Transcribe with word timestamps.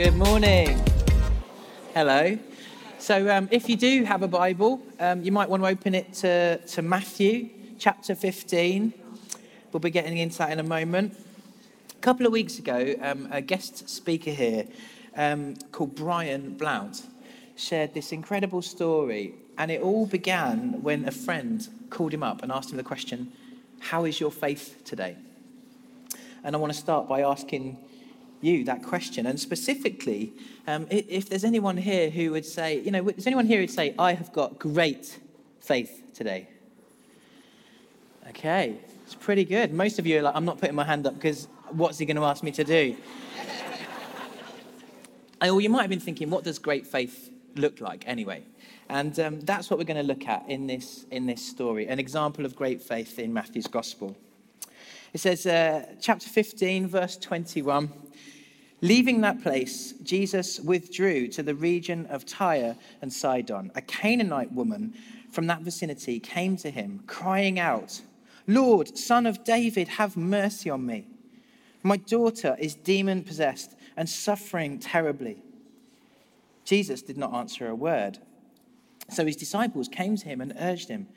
Good 0.00 0.14
morning. 0.14 0.80
Hello. 1.92 2.38
So, 3.00 3.28
um, 3.36 3.48
if 3.50 3.68
you 3.68 3.74
do 3.74 4.04
have 4.04 4.22
a 4.22 4.28
Bible, 4.28 4.80
um, 5.00 5.24
you 5.24 5.32
might 5.32 5.50
want 5.50 5.64
to 5.64 5.68
open 5.68 5.92
it 5.92 6.12
to, 6.22 6.58
to 6.58 6.82
Matthew 6.82 7.48
chapter 7.80 8.14
15. 8.14 8.94
We'll 9.72 9.80
be 9.80 9.90
getting 9.90 10.18
into 10.18 10.38
that 10.38 10.52
in 10.52 10.60
a 10.60 10.62
moment. 10.62 11.18
A 11.90 12.00
couple 12.00 12.26
of 12.26 12.32
weeks 12.32 12.60
ago, 12.60 12.94
um, 13.02 13.28
a 13.32 13.40
guest 13.40 13.88
speaker 13.90 14.30
here 14.30 14.68
um, 15.16 15.56
called 15.72 15.96
Brian 15.96 16.56
Blount 16.56 17.02
shared 17.56 17.92
this 17.92 18.12
incredible 18.12 18.62
story, 18.62 19.34
and 19.58 19.68
it 19.68 19.82
all 19.82 20.06
began 20.06 20.80
when 20.80 21.08
a 21.08 21.12
friend 21.12 21.68
called 21.90 22.14
him 22.14 22.22
up 22.22 22.44
and 22.44 22.52
asked 22.52 22.70
him 22.70 22.76
the 22.76 22.84
question, 22.84 23.32
How 23.80 24.04
is 24.04 24.20
your 24.20 24.30
faith 24.30 24.80
today? 24.84 25.16
And 26.44 26.54
I 26.54 26.58
want 26.60 26.72
to 26.72 26.78
start 26.78 27.08
by 27.08 27.22
asking 27.22 27.78
you 28.40 28.64
that 28.64 28.82
question. 28.82 29.26
And 29.26 29.38
specifically, 29.38 30.32
um, 30.66 30.86
if 30.90 31.28
there's 31.28 31.44
anyone 31.44 31.76
here 31.76 32.10
who 32.10 32.32
would 32.32 32.46
say, 32.46 32.80
you 32.80 32.90
know, 32.90 33.08
is 33.08 33.26
anyone 33.26 33.46
here 33.46 33.60
who'd 33.60 33.70
say, 33.70 33.94
I 33.98 34.14
have 34.14 34.32
got 34.32 34.58
great 34.58 35.18
faith 35.60 36.02
today? 36.14 36.48
Okay, 38.30 38.76
it's 39.04 39.14
pretty 39.14 39.44
good. 39.44 39.72
Most 39.72 39.98
of 39.98 40.06
you 40.06 40.18
are 40.18 40.22
like, 40.22 40.34
I'm 40.36 40.44
not 40.44 40.58
putting 40.60 40.74
my 40.74 40.84
hand 40.84 41.06
up 41.06 41.14
because 41.14 41.48
what's 41.70 41.98
he 41.98 42.06
going 42.06 42.16
to 42.16 42.24
ask 42.24 42.42
me 42.42 42.50
to 42.52 42.64
do? 42.64 42.96
or 45.42 45.60
you 45.60 45.70
might 45.70 45.82
have 45.82 45.90
been 45.90 46.00
thinking, 46.00 46.28
what 46.30 46.44
does 46.44 46.58
great 46.58 46.86
faith 46.86 47.30
look 47.56 47.80
like 47.80 48.04
anyway? 48.06 48.42
And 48.90 49.18
um, 49.20 49.40
that's 49.40 49.70
what 49.70 49.78
we're 49.78 49.84
going 49.84 50.00
to 50.00 50.02
look 50.02 50.26
at 50.26 50.48
in 50.48 50.66
this, 50.66 51.04
in 51.10 51.26
this 51.26 51.44
story 51.44 51.88
an 51.88 51.98
example 51.98 52.44
of 52.44 52.56
great 52.56 52.82
faith 52.82 53.18
in 53.18 53.32
Matthew's 53.32 53.66
gospel. 53.66 54.16
It 55.12 55.20
says, 55.20 55.46
uh, 55.46 55.86
chapter 56.00 56.28
15, 56.28 56.86
verse 56.88 57.16
21 57.16 57.92
Leaving 58.80 59.22
that 59.22 59.42
place, 59.42 59.92
Jesus 60.04 60.60
withdrew 60.60 61.26
to 61.28 61.42
the 61.42 61.54
region 61.54 62.06
of 62.06 62.24
Tyre 62.24 62.76
and 63.02 63.12
Sidon. 63.12 63.72
A 63.74 63.80
Canaanite 63.80 64.52
woman 64.52 64.94
from 65.32 65.48
that 65.48 65.62
vicinity 65.62 66.20
came 66.20 66.56
to 66.58 66.70
him, 66.70 67.02
crying 67.06 67.58
out, 67.58 68.00
Lord, 68.46 68.96
son 68.96 69.26
of 69.26 69.42
David, 69.44 69.88
have 69.88 70.16
mercy 70.16 70.70
on 70.70 70.86
me. 70.86 71.06
My 71.82 71.96
daughter 71.96 72.56
is 72.58 72.74
demon 72.74 73.24
possessed 73.24 73.74
and 73.96 74.08
suffering 74.08 74.78
terribly. 74.78 75.42
Jesus 76.64 77.02
did 77.02 77.18
not 77.18 77.34
answer 77.34 77.66
a 77.68 77.74
word. 77.74 78.18
So 79.10 79.26
his 79.26 79.36
disciples 79.36 79.88
came 79.88 80.16
to 80.16 80.26
him 80.26 80.40
and 80.40 80.54
urged 80.58 80.88
him, 80.88 81.08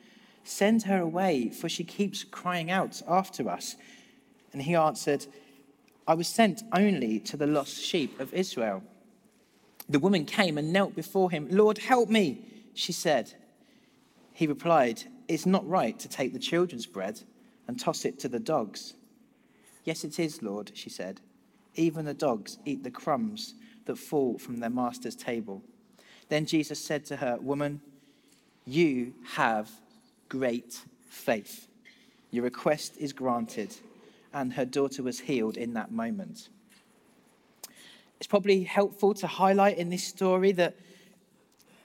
Send 0.43 0.83
her 0.83 0.99
away, 0.99 1.49
for 1.49 1.69
she 1.69 1.83
keeps 1.83 2.23
crying 2.23 2.71
out 2.71 3.01
after 3.07 3.49
us. 3.49 3.75
And 4.53 4.61
he 4.61 4.75
answered, 4.75 5.25
I 6.07 6.13
was 6.13 6.27
sent 6.27 6.63
only 6.73 7.19
to 7.21 7.37
the 7.37 7.47
lost 7.47 7.81
sheep 7.81 8.19
of 8.19 8.33
Israel. 8.33 8.83
The 9.87 9.99
woman 9.99 10.25
came 10.25 10.57
and 10.57 10.73
knelt 10.73 10.95
before 10.95 11.31
him. 11.31 11.47
Lord, 11.49 11.77
help 11.77 12.09
me, 12.09 12.45
she 12.73 12.91
said. 12.91 13.33
He 14.33 14.47
replied, 14.47 15.03
It's 15.27 15.45
not 15.45 15.67
right 15.67 15.97
to 15.99 16.09
take 16.09 16.33
the 16.33 16.39
children's 16.39 16.85
bread 16.85 17.21
and 17.67 17.79
toss 17.79 18.05
it 18.05 18.19
to 18.19 18.29
the 18.29 18.39
dogs. 18.39 18.95
Yes, 19.83 20.03
it 20.03 20.19
is, 20.19 20.41
Lord, 20.41 20.71
she 20.73 20.89
said. 20.89 21.21
Even 21.75 22.05
the 22.05 22.13
dogs 22.13 22.57
eat 22.65 22.83
the 22.83 22.91
crumbs 22.91 23.53
that 23.85 23.97
fall 23.97 24.37
from 24.37 24.59
their 24.59 24.69
master's 24.69 25.15
table. 25.15 25.63
Then 26.29 26.45
Jesus 26.45 26.83
said 26.83 27.05
to 27.05 27.17
her, 27.17 27.37
Woman, 27.39 27.81
you 28.65 29.13
have 29.33 29.69
great 30.31 30.79
faith. 31.09 31.67
Your 32.31 32.45
request 32.45 32.95
is 32.97 33.11
granted 33.11 33.75
and 34.33 34.53
her 34.53 34.63
daughter 34.63 35.03
was 35.03 35.19
healed 35.19 35.57
in 35.57 35.73
that 35.73 35.91
moment. 35.91 36.47
It's 38.17 38.27
probably 38.27 38.63
helpful 38.63 39.13
to 39.15 39.27
highlight 39.27 39.77
in 39.77 39.89
this 39.89 40.05
story 40.05 40.53
that 40.53 40.77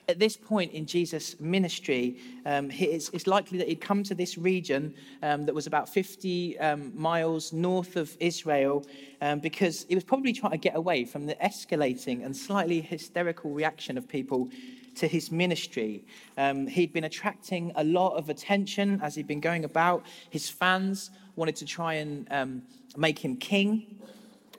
at 0.08 0.20
this 0.20 0.36
point 0.36 0.70
in 0.70 0.86
Jesus' 0.86 1.34
ministry, 1.40 2.18
um, 2.44 2.70
it's, 2.70 3.08
it's, 3.08 3.26
likely 3.26 3.58
that 3.58 3.66
he'd 3.66 3.80
come 3.80 4.04
to 4.04 4.14
this 4.14 4.38
region 4.38 4.94
um, 5.24 5.44
that 5.46 5.54
was 5.54 5.66
about 5.66 5.88
50 5.88 6.56
um, 6.60 6.92
miles 6.94 7.52
north 7.52 7.96
of 7.96 8.16
Israel 8.20 8.86
um, 9.20 9.40
because 9.40 9.86
he 9.88 9.96
was 9.96 10.04
probably 10.04 10.32
trying 10.32 10.52
to 10.52 10.58
get 10.58 10.76
away 10.76 11.04
from 11.04 11.26
the 11.26 11.34
escalating 11.42 12.24
and 12.24 12.36
slightly 12.36 12.80
hysterical 12.80 13.50
reaction 13.50 13.98
of 13.98 14.06
people 14.06 14.48
to 14.96 15.06
his 15.06 15.30
ministry. 15.30 16.04
Um, 16.36 16.66
he'd 16.66 16.92
been 16.92 17.04
attracting 17.04 17.72
a 17.76 17.84
lot 17.84 18.16
of 18.16 18.28
attention 18.28 19.00
as 19.02 19.14
he'd 19.14 19.26
been 19.26 19.40
going 19.40 19.64
about. 19.64 20.04
His 20.30 20.48
fans 20.48 21.10
wanted 21.36 21.56
to 21.56 21.66
try 21.66 21.94
and 21.94 22.26
um, 22.30 22.62
make 22.96 23.18
him 23.18 23.36
king, 23.36 24.00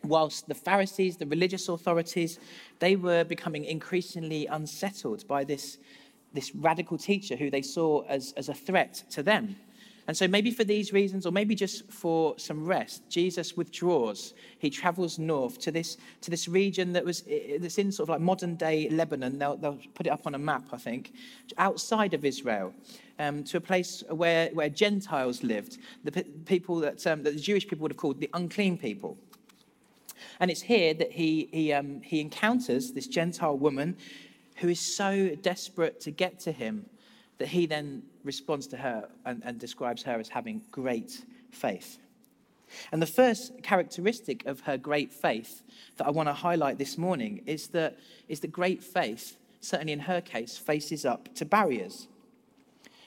whilst 0.04 0.48
the 0.48 0.56
Pharisees, 0.56 1.18
the 1.18 1.26
religious 1.26 1.70
authorities, 1.70 2.40
they 2.80 2.96
were 2.96 3.24
becoming 3.24 3.66
increasingly 3.66 4.48
unsettled 4.48 5.28
by 5.28 5.44
this, 5.44 5.78
this 6.34 6.54
radical 6.56 6.98
teacher 6.98 7.36
who 7.36 7.50
they 7.50 7.62
saw 7.62 8.04
as, 8.08 8.34
as 8.38 8.50
a 8.50 8.54
threat 8.54 9.04
to 9.12 9.24
them. 9.24 9.56
And 10.08 10.16
so, 10.16 10.26
maybe 10.26 10.52
for 10.52 10.64
these 10.64 10.94
reasons, 10.94 11.26
or 11.26 11.32
maybe 11.32 11.54
just 11.54 11.92
for 11.92 12.34
some 12.40 12.66
rest, 12.66 13.04
Jesus 13.10 13.58
withdraws. 13.58 14.34
He 14.58 14.70
travels 14.70 15.20
north 15.20 15.60
to 15.60 15.72
this, 15.72 15.98
to 16.22 16.32
this 16.32 16.48
region 16.48 16.94
that 16.94 17.04
was 17.04 17.26
that's 17.60 17.78
in 17.78 17.92
sort 17.92 18.06
of 18.06 18.10
like 18.10 18.22
modern 18.22 18.56
day 18.56 18.90
Lebanon. 18.90 19.38
They'll, 19.38 19.58
they'll 19.58 19.80
put 19.96 20.08
it 20.08 20.12
up 20.12 20.26
on 20.26 20.34
a 20.34 20.40
map, 20.40 20.64
I 20.72 20.78
think, 20.78 21.14
outside 21.58 22.14
of 22.14 22.24
Israel 22.24 22.74
um, 23.20 23.44
to 23.46 23.58
a 23.58 23.62
place 23.62 24.02
where, 24.10 24.50
where 24.54 24.70
Gentiles 24.70 25.44
lived, 25.44 25.78
the 26.06 26.24
people 26.46 26.78
that, 26.78 27.06
um, 27.06 27.24
that 27.24 27.34
the 27.34 27.42
Jewish 27.42 27.68
people 27.68 27.84
would 27.84 27.92
have 27.92 27.98
called 27.98 28.22
the 28.22 28.30
unclean 28.34 28.78
people. 28.78 29.18
And 30.40 30.50
it's 30.50 30.62
here 30.62 30.94
that 30.94 31.12
he, 31.12 31.50
he, 31.52 31.74
um, 31.74 32.02
he 32.02 32.22
encounters 32.22 32.92
this 32.92 33.08
Gentile 33.08 33.58
woman 33.58 33.98
who 34.58 34.70
is 34.70 34.80
so 34.80 35.36
desperate 35.42 36.00
to 36.02 36.12
get 36.12 36.40
to 36.42 36.52
him 36.52 36.86
that 37.38 37.48
he 37.48 37.66
then 37.66 38.04
responds 38.24 38.68
to 38.68 38.78
her 38.78 39.08
and, 39.26 39.42
and 39.46 39.60
describes 39.60 40.04
her 40.04 40.20
as 40.20 40.30
having 40.30 40.62
great 40.72 41.24
faith. 41.52 42.00
And 42.92 43.02
the 43.02 43.08
first 43.08 43.64
characteristic 43.64 44.46
of 44.46 44.62
her 44.62 44.78
great 44.78 45.14
faith 45.14 45.62
that 45.98 46.08
I 46.08 46.12
want 46.12 46.28
to 46.28 46.34
highlight 46.34 46.78
this 46.78 46.98
morning 46.98 47.42
is 47.46 47.68
that, 47.70 47.98
is 48.28 48.42
that 48.42 48.52
great 48.52 48.84
faith, 48.84 49.38
certainly 49.62 49.94
in 49.94 50.00
her 50.00 50.22
case, 50.22 50.58
faces 50.58 51.06
up 51.06 51.34
to 51.36 51.46
barriers. 51.46 52.08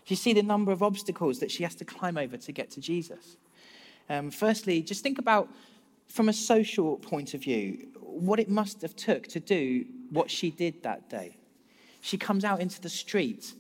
You 0.07 0.17
see 0.17 0.33
the 0.33 0.43
number 0.43 0.73
of 0.73 0.83
obstacles 0.83 1.39
that 1.41 1.51
she 1.51 1.63
has 1.63 1.75
to 1.77 1.85
climb 1.85 2.17
over 2.17 2.37
to 2.37 2.53
get 2.53 2.71
to 2.73 2.81
Jesus? 2.81 3.37
Um, 4.09 4.31
firstly, 4.31 4.83
just 4.83 5.03
think 5.03 5.19
about 5.19 5.49
from 6.09 6.29
a 6.29 6.33
social 6.33 6.97
point 6.97 7.35
of 7.35 7.43
view 7.43 7.87
what 8.01 8.41
it 8.41 8.49
must 8.49 8.83
have 8.83 8.97
took 8.97 9.29
to 9.29 9.39
do 9.39 9.85
what 10.11 10.31
she 10.31 10.51
did 10.51 10.83
that 10.83 11.09
day. 11.09 11.37
She 12.01 12.19
comes 12.19 12.45
out 12.45 12.61
into 12.61 12.81
the 12.81 12.89
street 12.89 13.55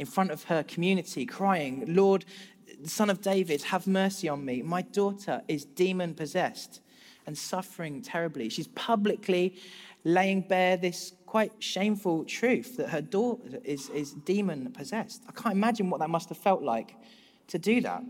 in 0.00 0.06
front 0.06 0.30
of 0.30 0.44
her 0.44 0.62
community 0.62 1.26
crying, 1.26 1.84
Lord, 1.86 2.24
Son 2.84 3.10
of 3.10 3.20
David, 3.20 3.60
have 3.64 3.86
mercy 3.86 4.30
on 4.30 4.42
me. 4.42 4.62
My 4.62 4.80
daughter 4.80 5.42
is 5.46 5.66
demon 5.66 6.14
possessed 6.14 6.80
and 7.26 7.36
suffering 7.36 8.00
terribly. 8.00 8.48
She's 8.48 8.68
publicly 8.68 9.56
laying 10.04 10.40
bare 10.40 10.78
this 10.78 11.12
quite 11.26 11.52
shameful 11.58 12.24
truth 12.24 12.78
that 12.78 12.88
her 12.88 13.02
daughter 13.02 13.60
is, 13.62 13.90
is 13.90 14.12
demon 14.12 14.72
possessed. 14.72 15.22
I 15.28 15.32
can't 15.32 15.54
imagine 15.54 15.90
what 15.90 16.00
that 16.00 16.08
must 16.08 16.30
have 16.30 16.38
felt 16.38 16.62
like 16.62 16.96
to 17.48 17.58
do 17.58 17.82
that. 17.82 18.02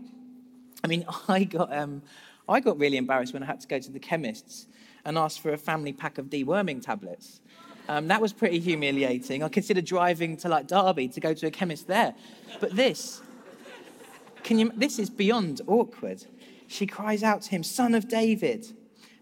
I 0.85 0.87
mean, 0.87 1.03
I 1.27 1.43
got, 1.43 1.75
um, 1.75 2.03
I 2.47 2.61
got 2.61 2.79
really 2.79 2.95
embarrassed 2.95 3.33
when 3.33 3.43
I 3.43 3.47
had 3.47 3.59
to 3.59 3.67
go 3.67 3.79
to 3.79 3.91
the 3.91 3.99
chemist's 3.99 4.67
and 5.03 5.17
ask 5.17 5.41
for 5.41 5.51
a 5.51 5.57
family 5.57 5.91
pack 5.91 6.17
of 6.17 6.27
deworming 6.27 6.81
tablets. 6.81 7.41
Um, 7.89 8.07
that 8.07 8.21
was 8.21 8.33
pretty 8.33 8.59
humiliating. 8.59 9.43
I 9.43 9.49
considered 9.49 9.85
driving 9.85 10.37
to 10.37 10.49
like 10.49 10.67
Derby 10.67 11.07
to 11.09 11.19
go 11.19 11.33
to 11.33 11.47
a 11.47 11.51
chemist 11.51 11.87
there. 11.87 12.13
But 12.59 12.75
this, 12.75 13.21
can 14.43 14.59
you, 14.59 14.71
this 14.75 14.99
is 14.99 15.09
beyond 15.09 15.61
awkward. 15.67 16.25
She 16.67 16.87
cries 16.87 17.23
out 17.23 17.41
to 17.43 17.49
him, 17.49 17.63
Son 17.63 17.95
of 17.95 18.07
David. 18.07 18.65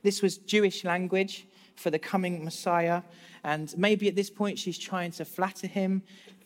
This 0.03 0.21
was 0.21 0.37
Jewish 0.37 0.83
language 0.83 1.47
for 1.75 1.89
the 1.89 1.99
coming 1.99 2.43
Messiah. 2.43 3.01
And 3.43 3.73
maybe 3.77 4.07
at 4.07 4.15
this 4.15 4.29
point 4.29 4.59
she's 4.59 4.77
trying 4.77 5.11
to 5.11 5.25
flatter 5.25 5.67
him. 5.67 6.03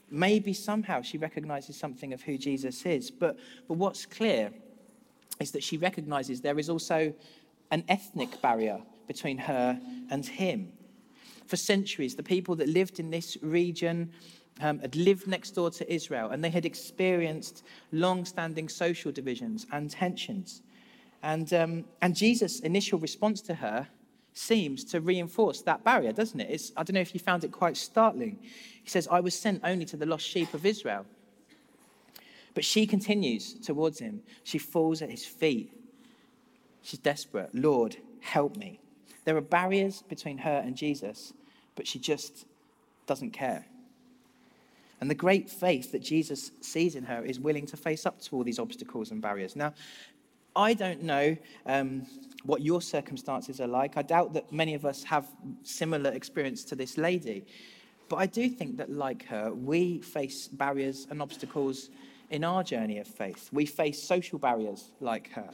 Maybe 0.10 0.54
somehow 0.54 1.02
she 1.02 1.18
recognizes 1.18 1.76
something 1.76 2.14
of 2.14 2.22
who 2.22 2.38
Jesus 2.38 2.86
is. 2.86 3.10
But, 3.10 3.38
but 3.68 3.76
what's 3.76 4.06
clear 4.06 4.52
is 5.40 5.52
that 5.52 5.64
she 5.64 5.78
recognizes 5.78 6.42
there 6.42 6.60
is 6.60 6.70
also 6.70 7.14
an 7.72 7.84
ethnic 7.90 8.42
barrier 8.42 8.80
between 9.08 9.40
her 9.40 9.80
and 10.12 10.26
him. 10.26 10.73
For 11.46 11.58
centuries, 11.58 12.16
the 12.16 12.24
people 12.24 12.56
that 12.56 12.70
lived 12.70 13.00
in 13.00 13.10
this 13.10 13.38
region 13.42 14.12
um, 14.62 14.80
had 14.80 14.96
lived 14.96 15.28
next 15.28 15.52
door 15.52 15.70
to 15.72 15.94
Israel 15.94 16.30
and 16.30 16.44
they 16.44 16.50
had 16.50 16.66
experienced 16.66 17.64
long 17.92 18.26
standing 18.26 18.70
social 18.70 19.12
divisions 19.12 19.66
and 19.72 19.90
tensions. 19.90 20.62
And, 21.22 21.54
um, 21.54 21.86
and 22.02 22.16
Jesus' 22.16 22.60
initial 22.60 23.00
response 23.00 23.42
to 23.42 23.56
her 23.56 23.88
seems 24.34 24.84
to 24.84 25.00
reinforce 25.00 25.62
that 25.62 25.84
barrier, 25.84 26.12
doesn't 26.12 26.40
it? 26.40 26.50
It's, 26.50 26.72
I 26.76 26.84
don't 26.84 26.96
know 26.96 27.02
if 27.02 27.14
you 27.14 27.20
found 27.20 27.44
it 27.44 27.52
quite 27.52 27.78
startling. 27.78 28.40
He 28.84 28.90
says, 28.90 29.08
I 29.10 29.20
was 29.20 29.38
sent 29.38 29.62
only 29.64 29.86
to 29.86 29.98
the 29.98 30.06
lost 30.06 30.26
sheep 30.26 30.54
of 30.54 30.66
Israel. 30.66 31.06
But 32.54 32.66
she 32.66 32.86
continues 32.86 33.54
towards 33.54 34.00
him. 34.00 34.22
She 34.44 34.58
falls 34.58 35.02
at 35.02 35.10
his 35.10 35.26
feet. 35.26 35.72
She's 36.82 37.00
desperate. 37.00 37.50
Lord, 37.54 37.98
help 38.20 38.58
me. 38.58 38.80
There 39.26 39.38
are 39.38 39.42
barriers 39.42 40.04
between 40.08 40.40
her 40.40 40.62
and 40.66 40.76
Jesus, 40.76 41.34
but 41.76 41.88
she 41.88 42.00
just 42.00 42.46
doesn't 43.06 43.32
care. 43.32 43.66
And 45.00 45.10
the 45.10 45.16
great 45.16 45.50
faith 45.50 45.92
that 45.92 46.02
Jesus 46.02 46.52
sees 46.62 46.96
in 46.96 47.04
her 47.04 47.24
is 47.24 47.40
willing 47.40 47.66
to 47.68 47.78
face 47.78 48.06
up 48.06 48.22
to 48.22 48.36
all 48.36 48.44
these 48.44 48.60
obstacles 48.60 49.12
and 49.12 49.22
barriers. 49.22 49.56
Now, 49.56 49.74
I 50.56 50.74
don't 50.74 51.04
know 51.04 51.36
um, 51.66 52.06
what 52.44 52.62
your 52.62 52.82
circumstances 52.82 53.60
are 53.60 53.68
like. 53.68 53.98
I 53.98 54.02
doubt 54.02 54.34
that 54.34 54.52
many 54.52 54.76
of 54.76 54.86
us 54.86 55.04
have 55.04 55.28
similar 55.64 56.12
experience 56.12 56.64
to 56.66 56.76
this 56.76 56.98
lady. 56.98 57.46
But 58.08 58.18
I 58.18 58.28
do 58.28 58.48
think 58.50 58.78
that, 58.78 58.92
like 58.92 59.26
her, 59.26 59.52
we 59.54 60.00
face 60.02 60.48
barriers 60.48 61.08
and 61.10 61.22
obstacles 61.22 61.90
in 62.30 62.44
our 62.44 62.64
journey 62.64 63.00
of 63.00 63.08
faith. 63.08 63.50
We 63.52 63.66
face 63.66 64.02
social 64.02 64.40
barriers 64.40 64.92
like 65.00 65.32
her. 65.32 65.50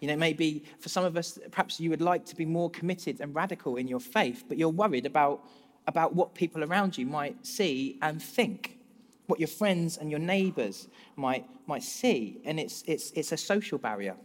You 0.00 0.08
know, 0.08 0.16
maybe 0.16 0.64
for 0.78 0.88
some 0.88 1.04
of 1.04 1.16
us, 1.16 1.38
perhaps 1.50 1.78
you 1.78 1.90
would 1.90 2.00
like 2.00 2.24
to 2.26 2.36
be 2.36 2.46
more 2.46 2.70
committed 2.70 3.20
and 3.20 3.34
radical 3.34 3.76
in 3.76 3.86
your 3.86 4.00
faith, 4.00 4.44
but 4.48 4.56
you're 4.56 4.70
worried 4.70 5.06
about, 5.06 5.44
about 5.86 6.14
what 6.14 6.34
people 6.34 6.64
around 6.64 6.96
you 6.96 7.06
might 7.06 7.46
see 7.46 7.98
and 8.00 8.20
think, 8.20 8.78
what 9.26 9.38
your 9.38 9.48
friends 9.48 9.98
and 9.98 10.10
your 10.10 10.18
neighbors 10.18 10.88
might, 11.16 11.46
might 11.66 11.82
see. 11.82 12.40
And 12.44 12.58
it's, 12.58 12.82
it's, 12.86 13.12
it's 13.12 13.30
a 13.32 13.36
social 13.36 13.78
barrier. 13.78 14.16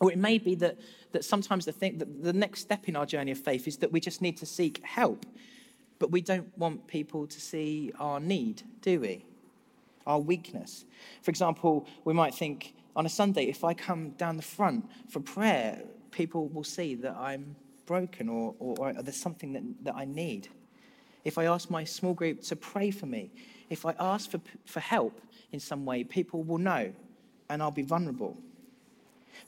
Or 0.00 0.12
it 0.12 0.18
may 0.18 0.38
be 0.38 0.54
that, 0.56 0.78
that 1.12 1.24
sometimes 1.24 1.64
the, 1.64 1.72
thing, 1.72 1.98
that 1.98 2.22
the 2.22 2.32
next 2.32 2.60
step 2.60 2.88
in 2.88 2.96
our 2.96 3.06
journey 3.06 3.30
of 3.30 3.38
faith 3.38 3.66
is 3.66 3.78
that 3.78 3.90
we 3.90 4.00
just 4.00 4.20
need 4.20 4.36
to 4.38 4.46
seek 4.46 4.84
help, 4.84 5.24
but 5.98 6.10
we 6.10 6.20
don't 6.20 6.56
want 6.58 6.86
people 6.88 7.26
to 7.26 7.40
see 7.40 7.92
our 7.98 8.20
need, 8.20 8.62
do 8.82 9.00
we? 9.00 9.24
Our 10.06 10.18
weakness. 10.18 10.84
For 11.22 11.30
example, 11.30 11.86
we 12.04 12.12
might 12.12 12.34
think, 12.34 12.74
on 12.96 13.06
a 13.06 13.08
Sunday, 13.08 13.44
if 13.44 13.64
I 13.64 13.74
come 13.74 14.10
down 14.10 14.36
the 14.36 14.42
front 14.42 14.88
for 15.08 15.20
prayer, 15.20 15.82
people 16.10 16.48
will 16.48 16.64
see 16.64 16.94
that 16.96 17.16
I'm 17.16 17.56
broken 17.86 18.28
or, 18.28 18.54
or, 18.58 18.76
or, 18.78 19.02
there's 19.02 19.20
something 19.20 19.52
that, 19.52 19.62
that 19.84 19.94
I 19.94 20.04
need. 20.04 20.48
If 21.24 21.38
I 21.38 21.46
ask 21.46 21.70
my 21.70 21.84
small 21.84 22.14
group 22.14 22.42
to 22.42 22.56
pray 22.56 22.90
for 22.90 23.06
me, 23.06 23.30
if 23.68 23.84
I 23.84 23.94
ask 23.98 24.30
for, 24.30 24.40
for 24.64 24.80
help 24.80 25.20
in 25.52 25.60
some 25.60 25.84
way, 25.84 26.04
people 26.04 26.42
will 26.42 26.58
know 26.58 26.92
and 27.48 27.62
I'll 27.62 27.70
be 27.70 27.82
vulnerable. 27.82 28.36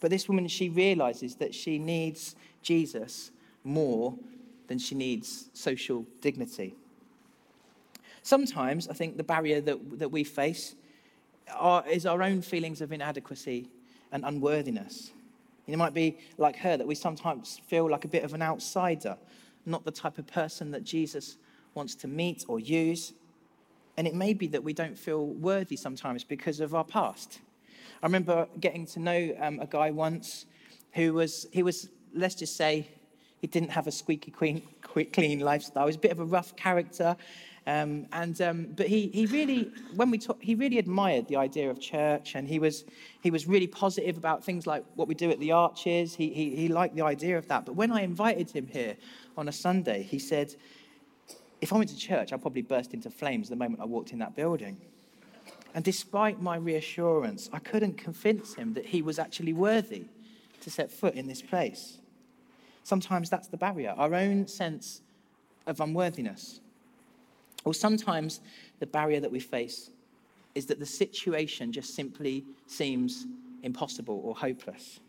But 0.01 0.11
this 0.11 0.29
woman, 0.29 0.49
she 0.49 0.69
realizes 0.69 1.37
that 1.37 1.55
she 1.55 1.79
needs 1.79 2.35
Jesus 2.63 3.31
more 3.63 4.15
than 4.67 4.79
she 4.79 4.95
needs 4.95 5.49
social 5.53 6.07
dignity. 6.21 6.75
Sometimes 8.23 8.89
I 8.89 8.95
think 8.95 9.17
the 9.17 9.25
barrier 9.25 9.61
that, 9.61 9.99
that 9.99 10.11
we 10.11 10.25
face 10.25 10.75
are, 11.55 11.87
is 11.89 12.07
our 12.07 12.23
own 12.23 12.43
feelings 12.43 12.81
of 12.81 12.93
inadequacy 12.93 13.69
and 14.13 14.25
unworthiness. 14.25 15.13
It 15.67 15.77
might 15.77 15.95
be 15.95 16.19
like 16.39 16.57
her 16.57 16.77
that 16.77 16.87
we 16.87 16.95
sometimes 16.95 17.61
feel 17.67 17.91
like 17.91 18.05
a 18.05 18.09
bit 18.09 18.23
of 18.23 18.35
an 18.35 18.43
outsider, 18.43 19.17
not 19.65 19.85
the 19.85 19.91
type 19.91 20.19
of 20.19 20.27
person 20.27 20.71
that 20.71 20.85
Jesus 20.85 21.37
wants 21.75 21.95
to 21.97 22.09
meet 22.09 22.45
or 22.49 22.61
use. 22.61 23.13
And 23.97 24.07
it 24.07 24.15
may 24.15 24.33
be 24.33 24.47
that 24.49 24.63
we 24.63 24.73
don't 24.73 24.97
feel 24.97 25.27
worthy 25.27 25.77
sometimes 25.77 26.23
because 26.23 26.61
of 26.61 26.75
our 26.75 26.85
past. 26.85 27.41
I 28.03 28.07
remember 28.07 28.47
getting 28.61 28.87
to 28.87 29.01
know 29.01 29.37
um, 29.41 29.59
a 29.59 29.67
guy 29.67 29.91
once 29.91 30.47
who 30.93 31.15
was, 31.15 31.47
he 31.53 31.63
was, 31.63 31.89
let's 32.15 32.35
just 32.35 32.57
say, 32.57 32.89
he 33.47 33.61
didn't 33.61 33.71
have 33.71 33.87
a 33.87 33.93
squeaky 33.93 34.33
clean, 34.33 34.61
clean 35.13 35.39
lifestyle. 35.39 35.85
He 35.85 35.91
was 35.91 35.95
a 35.95 36.01
bit 36.01 36.11
of 36.11 36.19
a 36.19 36.25
rough 36.25 36.57
character. 36.57 37.17
Um, 37.69 38.09
and, 38.11 38.41
um, 38.41 38.67
but 38.75 38.89
he, 38.89 39.07
he 39.07 39.27
really, 39.27 39.71
when 39.95 40.11
we 40.11 40.19
talk, 40.19 40.43
he 40.43 40.57
really 40.57 40.79
admired 40.79 41.29
the 41.29 41.37
idea 41.37 41.71
of 41.71 41.79
church 41.81 42.35
and 42.35 42.49
he 42.49 42.59
was, 42.59 42.85
he 43.21 43.31
was 43.31 43.47
really 43.47 43.69
positive 43.69 44.17
about 44.17 44.43
things 44.43 44.67
like 44.67 44.85
what 44.97 45.07
we 45.07 45.15
do 45.15 45.31
at 45.31 45.39
the 45.39 45.53
arches. 45.53 46.13
He, 46.17 46.31
he, 46.31 46.57
he 46.57 46.67
liked 46.67 46.97
the 46.97 47.03
idea 47.03 47.39
of 47.39 47.47
that. 47.47 47.67
But 47.67 47.77
when 47.77 47.93
I 47.93 48.01
invited 48.01 48.51
him 48.51 48.67
here 48.67 48.97
on 49.37 49.47
a 49.47 49.53
Sunday, 49.53 50.03
he 50.03 50.19
said, 50.19 50.53
if 51.61 51.73
I 51.73 51.77
went 51.77 51.91
to 51.91 51.97
church, 51.97 52.33
I'd 52.33 52.43
probably 52.43 52.63
burst 52.63 52.95
into 52.95 53.11
flames 53.11 53.49
the 53.49 53.55
moment 53.55 53.81
I 53.81 53.85
walked 53.85 54.11
in 54.11 54.19
that 54.19 54.35
building. 54.35 54.77
And 55.73 55.85
despite 55.85 56.43
my 56.43 56.57
reassurance, 56.57 57.49
I 57.53 57.61
couldn't 57.61 57.97
convince 57.97 58.55
him 58.55 58.75
that 58.75 58.87
he 58.87 59.03
was 59.03 59.21
actually 59.21 59.53
worthy 59.53 60.07
to 60.63 60.69
set 60.69 60.91
foot 60.91 61.15
in 61.15 61.29
this 61.29 61.43
place. 61.43 61.99
Sometimes 62.87 63.29
that's 63.29 63.49
the 63.49 63.57
barrier, 63.57 63.93
our 63.99 64.15
own 64.15 64.47
sense 64.47 65.03
of 65.67 65.81
unworthiness. 65.81 66.61
Or 67.65 67.75
sometimes 67.75 68.41
the 68.79 68.87
barrier 68.87 69.19
that 69.19 69.33
we 69.33 69.41
face 69.41 69.91
is 70.55 70.67
that 70.67 70.79
the 70.79 70.87
situation 70.87 71.73
just 71.73 71.97
simply 71.97 72.45
seems 72.69 73.27
impossible 73.65 74.21
or 74.23 74.37
hopeless. 74.37 75.01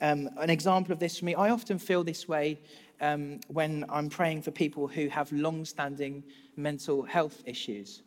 Um, 0.00 0.30
an 0.36 0.50
example 0.50 0.92
of 0.92 0.98
this 0.98 1.20
for 1.20 1.26
me, 1.26 1.36
I 1.36 1.50
often 1.50 1.78
feel 1.78 2.02
this 2.02 2.26
way 2.26 2.58
um, 3.00 3.38
when 3.46 3.84
I'm 3.88 4.10
praying 4.10 4.42
for 4.42 4.50
people 4.50 4.88
who 4.88 5.06
have 5.10 5.30
long 5.30 5.64
standing 5.64 6.24
mental 6.56 7.04
health 7.04 7.40
issues. 7.46 8.02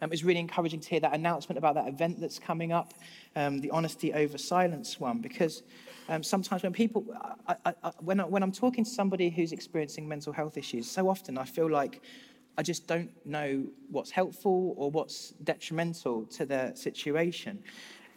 Um, 0.00 0.08
it 0.08 0.10
was 0.10 0.24
really 0.24 0.40
encouraging 0.40 0.80
to 0.80 0.88
hear 0.88 1.00
that 1.00 1.14
announcement 1.14 1.58
about 1.58 1.74
that 1.74 1.88
event 1.88 2.20
that's 2.20 2.38
coming 2.38 2.72
up, 2.72 2.94
um, 3.34 3.60
the 3.60 3.70
Honesty 3.70 4.14
Over 4.14 4.38
Silence 4.38 5.00
one, 5.00 5.18
because 5.18 5.62
um, 6.08 6.22
sometimes 6.22 6.62
when 6.62 6.72
people, 6.72 7.04
I, 7.46 7.56
I, 7.66 7.74
I, 7.82 7.92
when, 7.98 8.18
when 8.20 8.42
I'm 8.42 8.52
talking 8.52 8.84
to 8.84 8.90
somebody 8.90 9.28
who's 9.28 9.52
experiencing 9.52 10.08
mental 10.08 10.32
health 10.32 10.56
issues, 10.56 10.90
so 10.90 11.08
often 11.08 11.36
I 11.36 11.44
feel 11.44 11.68
like 11.68 12.00
I 12.56 12.62
just 12.62 12.86
don't 12.86 13.10
know 13.24 13.64
what's 13.90 14.10
helpful 14.10 14.74
or 14.76 14.90
what's 14.90 15.30
detrimental 15.44 16.26
to 16.26 16.46
their 16.46 16.74
situation. 16.74 17.62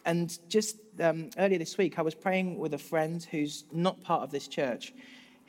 And 0.04 0.36
just 0.48 0.78
um, 1.00 1.30
earlier 1.38 1.58
this 1.58 1.78
week, 1.78 1.98
I 1.98 2.02
was 2.02 2.14
praying 2.14 2.58
with 2.58 2.74
a 2.74 2.78
friend 2.78 3.22
who's 3.30 3.64
not 3.72 4.00
part 4.00 4.22
of 4.22 4.30
this 4.30 4.48
church, 4.48 4.94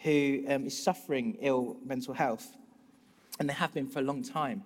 who 0.04 0.44
um, 0.48 0.68
is 0.68 0.84
suffering 0.84 1.38
ill 1.42 1.78
mental 1.86 2.14
health, 2.14 2.56
and 3.40 3.50
they 3.50 3.54
have 3.54 3.74
been 3.74 3.88
for 3.88 4.00
a 4.00 4.04
long 4.04 4.22
time. 4.22 4.64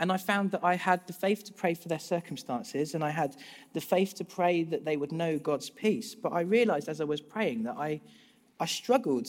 And 0.00 0.10
I 0.10 0.16
found 0.16 0.50
that 0.52 0.64
I 0.64 0.76
had 0.76 1.06
the 1.06 1.12
faith 1.12 1.44
to 1.44 1.52
pray 1.52 1.74
for 1.74 1.88
their 1.88 1.98
circumstances, 1.98 2.94
and 2.94 3.04
I 3.04 3.10
had 3.10 3.36
the 3.74 3.82
faith 3.82 4.14
to 4.16 4.24
pray 4.24 4.64
that 4.64 4.84
they 4.86 4.96
would 4.96 5.12
know 5.12 5.38
God's 5.38 5.68
peace. 5.68 6.14
But 6.14 6.32
I 6.32 6.40
realized 6.40 6.88
as 6.88 7.02
I 7.02 7.04
was 7.04 7.20
praying 7.20 7.64
that 7.64 7.76
I, 7.76 8.00
I 8.58 8.64
struggled 8.64 9.28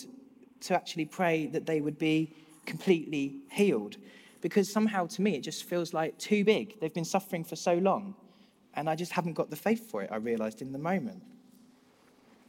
to 0.62 0.74
actually 0.74 1.06
pray 1.06 1.48
that 1.48 1.66
they 1.66 1.82
would 1.82 2.00
be 2.00 2.34
completely 2.66 3.42
healed 3.52 3.98
because 4.40 4.72
somehow 4.72 5.08
to 5.08 5.22
me 5.22 5.36
it 5.36 5.42
just 5.42 5.66
feels 5.66 5.94
like 5.94 6.18
too 6.18 6.44
big. 6.44 6.80
They've 6.80 6.94
been 6.94 7.06
suffering 7.06 7.44
for 7.44 7.58
so 7.58 7.76
long, 7.76 8.16
and 8.74 8.90
I 8.90 8.96
just 8.96 9.12
haven't 9.12 9.34
got 9.34 9.50
the 9.50 9.56
faith 9.56 9.92
for 9.92 10.02
it, 10.02 10.10
I 10.12 10.16
realized 10.16 10.62
in 10.62 10.72
the 10.72 10.80
moment. 10.80 11.22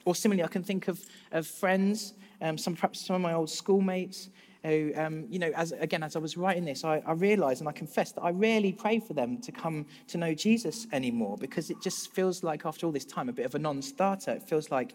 Or 0.05 0.15
similarly, 0.15 0.45
I 0.45 0.49
can 0.49 0.63
think 0.63 0.89
of, 0.89 1.01
of 1.33 1.47
friends, 1.47 2.15
um, 2.41 2.57
some 2.57 2.75
perhaps 2.75 3.05
some 3.05 3.17
of 3.17 3.23
my 3.23 3.35
old 3.35 3.51
schoolmates, 3.51 4.31
who, 4.65 4.93
um, 4.97 5.27
you 5.29 5.39
know, 5.39 5.51
as, 5.57 5.73
again, 5.73 6.03
as 6.03 6.15
I 6.15 6.19
was 6.21 6.37
writing 6.37 6.65
this, 6.65 6.85
I, 6.85 7.03
I 7.05 7.13
realized 7.13 7.61
and 7.61 7.69
I 7.69 7.73
confessed 7.73 8.15
that 8.15 8.23
I 8.23 8.31
rarely 8.31 8.73
pray 8.73 9.01
for 9.01 9.13
them 9.13 9.39
to 9.39 9.53
come 9.53 9.87
to 10.09 10.19
know 10.19 10.35
Jesus 10.35 10.87
anymore 10.93 11.37
because 11.37 11.71
it 11.71 11.81
just 11.83 12.13
feels 12.13 12.43
like, 12.43 12.65
after 12.65 12.87
all 12.87 12.93
this 12.93 13.05
time, 13.05 13.29
a 13.29 13.33
bit 13.33 13.47
of 13.47 13.55
a 13.55 13.59
non 13.59 13.83
starter. 13.83 14.33
It 14.33 14.43
feels 14.43 14.71
like 14.71 14.95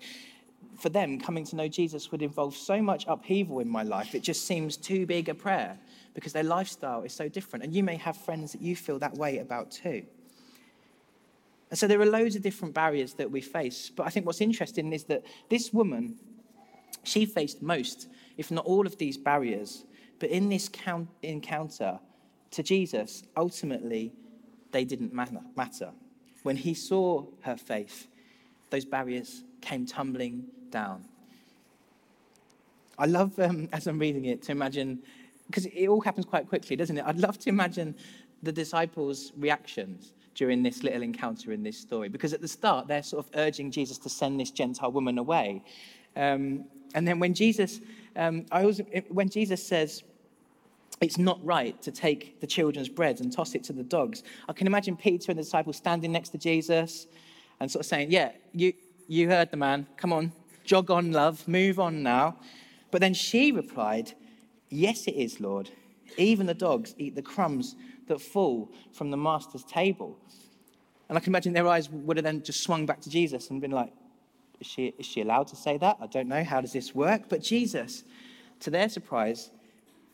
for 0.77 0.89
them, 0.89 1.19
coming 1.19 1.43
to 1.45 1.55
know 1.55 1.67
Jesus 1.67 2.11
would 2.11 2.21
involve 2.21 2.55
so 2.55 2.81
much 2.81 3.05
upheaval 3.07 3.59
in 3.59 3.67
my 3.67 3.83
life, 3.83 4.15
it 4.15 4.21
just 4.21 4.45
seems 4.45 4.77
too 4.77 5.05
big 5.05 5.27
a 5.27 5.33
prayer 5.33 5.77
because 6.13 6.33
their 6.33 6.43
lifestyle 6.43 7.01
is 7.01 7.13
so 7.13 7.27
different. 7.27 7.65
And 7.65 7.73
you 7.73 7.83
may 7.83 7.95
have 7.95 8.15
friends 8.15 8.51
that 8.51 8.61
you 8.61 8.75
feel 8.75 8.99
that 8.99 9.15
way 9.15 9.39
about 9.39 9.71
too. 9.71 10.03
And 11.69 11.77
so 11.77 11.87
there 11.87 11.99
are 11.99 12.05
loads 12.05 12.35
of 12.35 12.41
different 12.41 12.73
barriers 12.73 13.13
that 13.15 13.29
we 13.29 13.41
face. 13.41 13.91
But 13.93 14.07
I 14.07 14.09
think 14.09 14.25
what's 14.25 14.41
interesting 14.41 14.93
is 14.93 15.03
that 15.05 15.23
this 15.49 15.73
woman, 15.73 16.17
she 17.03 17.25
faced 17.25 17.61
most, 17.61 18.07
if 18.37 18.51
not 18.51 18.65
all 18.65 18.85
of 18.85 18.97
these 18.97 19.17
barriers. 19.17 19.85
But 20.19 20.29
in 20.29 20.49
this 20.49 20.69
count- 20.69 21.09
encounter 21.21 21.99
to 22.51 22.63
Jesus, 22.63 23.23
ultimately, 23.35 24.13
they 24.71 24.85
didn't 24.85 25.13
matter. 25.13 25.91
When 26.43 26.55
he 26.55 26.73
saw 26.73 27.25
her 27.41 27.57
faith, 27.57 28.07
those 28.69 28.85
barriers 28.85 29.43
came 29.61 29.85
tumbling 29.85 30.45
down. 30.69 31.05
I 32.97 33.05
love, 33.05 33.37
um, 33.39 33.69
as 33.73 33.87
I'm 33.87 33.99
reading 33.99 34.25
it, 34.25 34.41
to 34.43 34.51
imagine 34.51 35.01
because 35.47 35.65
it 35.65 35.87
all 35.87 36.01
happens 36.01 36.25
quite 36.25 36.47
quickly, 36.47 36.75
doesn't 36.75 36.97
it? 36.97 37.03
I'd 37.05 37.19
love 37.19 37.39
to 37.39 37.49
imagine 37.49 37.95
the 38.43 38.51
disciples' 38.51 39.31
reactions 39.37 40.13
during 40.35 40.61
this 40.61 40.83
little 40.83 41.01
encounter 41.01 41.51
in 41.51 41.63
this 41.63 41.77
story, 41.77 42.09
because 42.09 42.33
at 42.33 42.41
the 42.41 42.47
start, 42.47 42.87
they're 42.87 43.01
sort 43.01 43.25
of 43.25 43.31
urging 43.35 43.71
Jesus 43.71 43.97
to 43.99 44.09
send 44.09 44.39
this 44.39 44.51
Gentile 44.51 44.91
woman 44.91 45.17
away. 45.17 45.63
Um, 46.15 46.65
and 46.93 47.07
then 47.07 47.19
when 47.19 47.33
Jesus, 47.33 47.79
um, 48.17 48.45
I 48.51 48.65
was, 48.65 48.81
when 49.09 49.29
Jesus 49.29 49.65
says, 49.65 50.03
it's 50.99 51.17
not 51.17 51.43
right 51.45 51.79
to 51.83 51.91
take 51.91 52.41
the 52.41 52.47
children's 52.47 52.89
bread 52.89 53.19
and 53.19 53.31
toss 53.31 53.53
it 53.53 53.63
to 53.65 53.73
the 53.73 53.83
dogs. 53.83 54.23
I 54.49 54.53
can 54.53 54.65
imagine 54.65 54.97
Peter 54.97 55.31
and 55.31 55.37
the 55.37 55.43
disciples 55.43 55.77
standing 55.77 56.11
next 56.11 56.29
to 56.29 56.37
Jesus 56.37 57.05
and 57.59 57.69
sort 57.69 57.81
of 57.81 57.85
saying, 57.85 58.11
Yeah, 58.11 58.31
you, 58.51 58.73
you 59.07 59.29
heard 59.29 59.51
the 59.51 59.57
man. 59.57 59.87
Come 59.97 60.11
on, 60.11 60.31
jog 60.63 60.89
on, 60.89 61.11
love, 61.11 61.47
move 61.47 61.79
on 61.79 62.01
now. 62.01 62.37
But 62.89 63.01
then 63.01 63.13
she 63.13 63.51
replied, 63.51 64.13
Yes, 64.69 65.07
it 65.07 65.15
is, 65.15 65.39
Lord. 65.39 65.69
Even 66.17 66.47
the 66.47 66.53
dogs 66.53 66.95
eat 66.97 67.15
the 67.15 67.21
crumbs 67.21 67.75
that 68.07 68.19
fall 68.19 68.71
from 68.93 69.11
the 69.11 69.17
master's 69.17 69.63
table. 69.63 70.17
And 71.09 71.17
I 71.17 71.21
can 71.21 71.31
imagine 71.31 71.53
their 71.53 71.67
eyes 71.67 71.89
would 71.89 72.17
have 72.17 72.23
then 72.23 72.41
just 72.41 72.63
swung 72.63 72.85
back 72.85 73.01
to 73.01 73.09
Jesus 73.09 73.49
and 73.49 73.61
been 73.61 73.71
like, 73.71 73.93
Is 74.59 74.67
she, 74.67 74.93
is 74.97 75.05
she 75.05 75.21
allowed 75.21 75.47
to 75.47 75.55
say 75.55 75.77
that? 75.77 75.97
I 76.01 76.07
don't 76.07 76.27
know. 76.27 76.43
How 76.43 76.61
does 76.61 76.73
this 76.73 76.95
work? 76.95 77.23
But 77.29 77.41
Jesus, 77.41 78.03
to 78.61 78.69
their 78.69 78.89
surprise, 78.89 79.51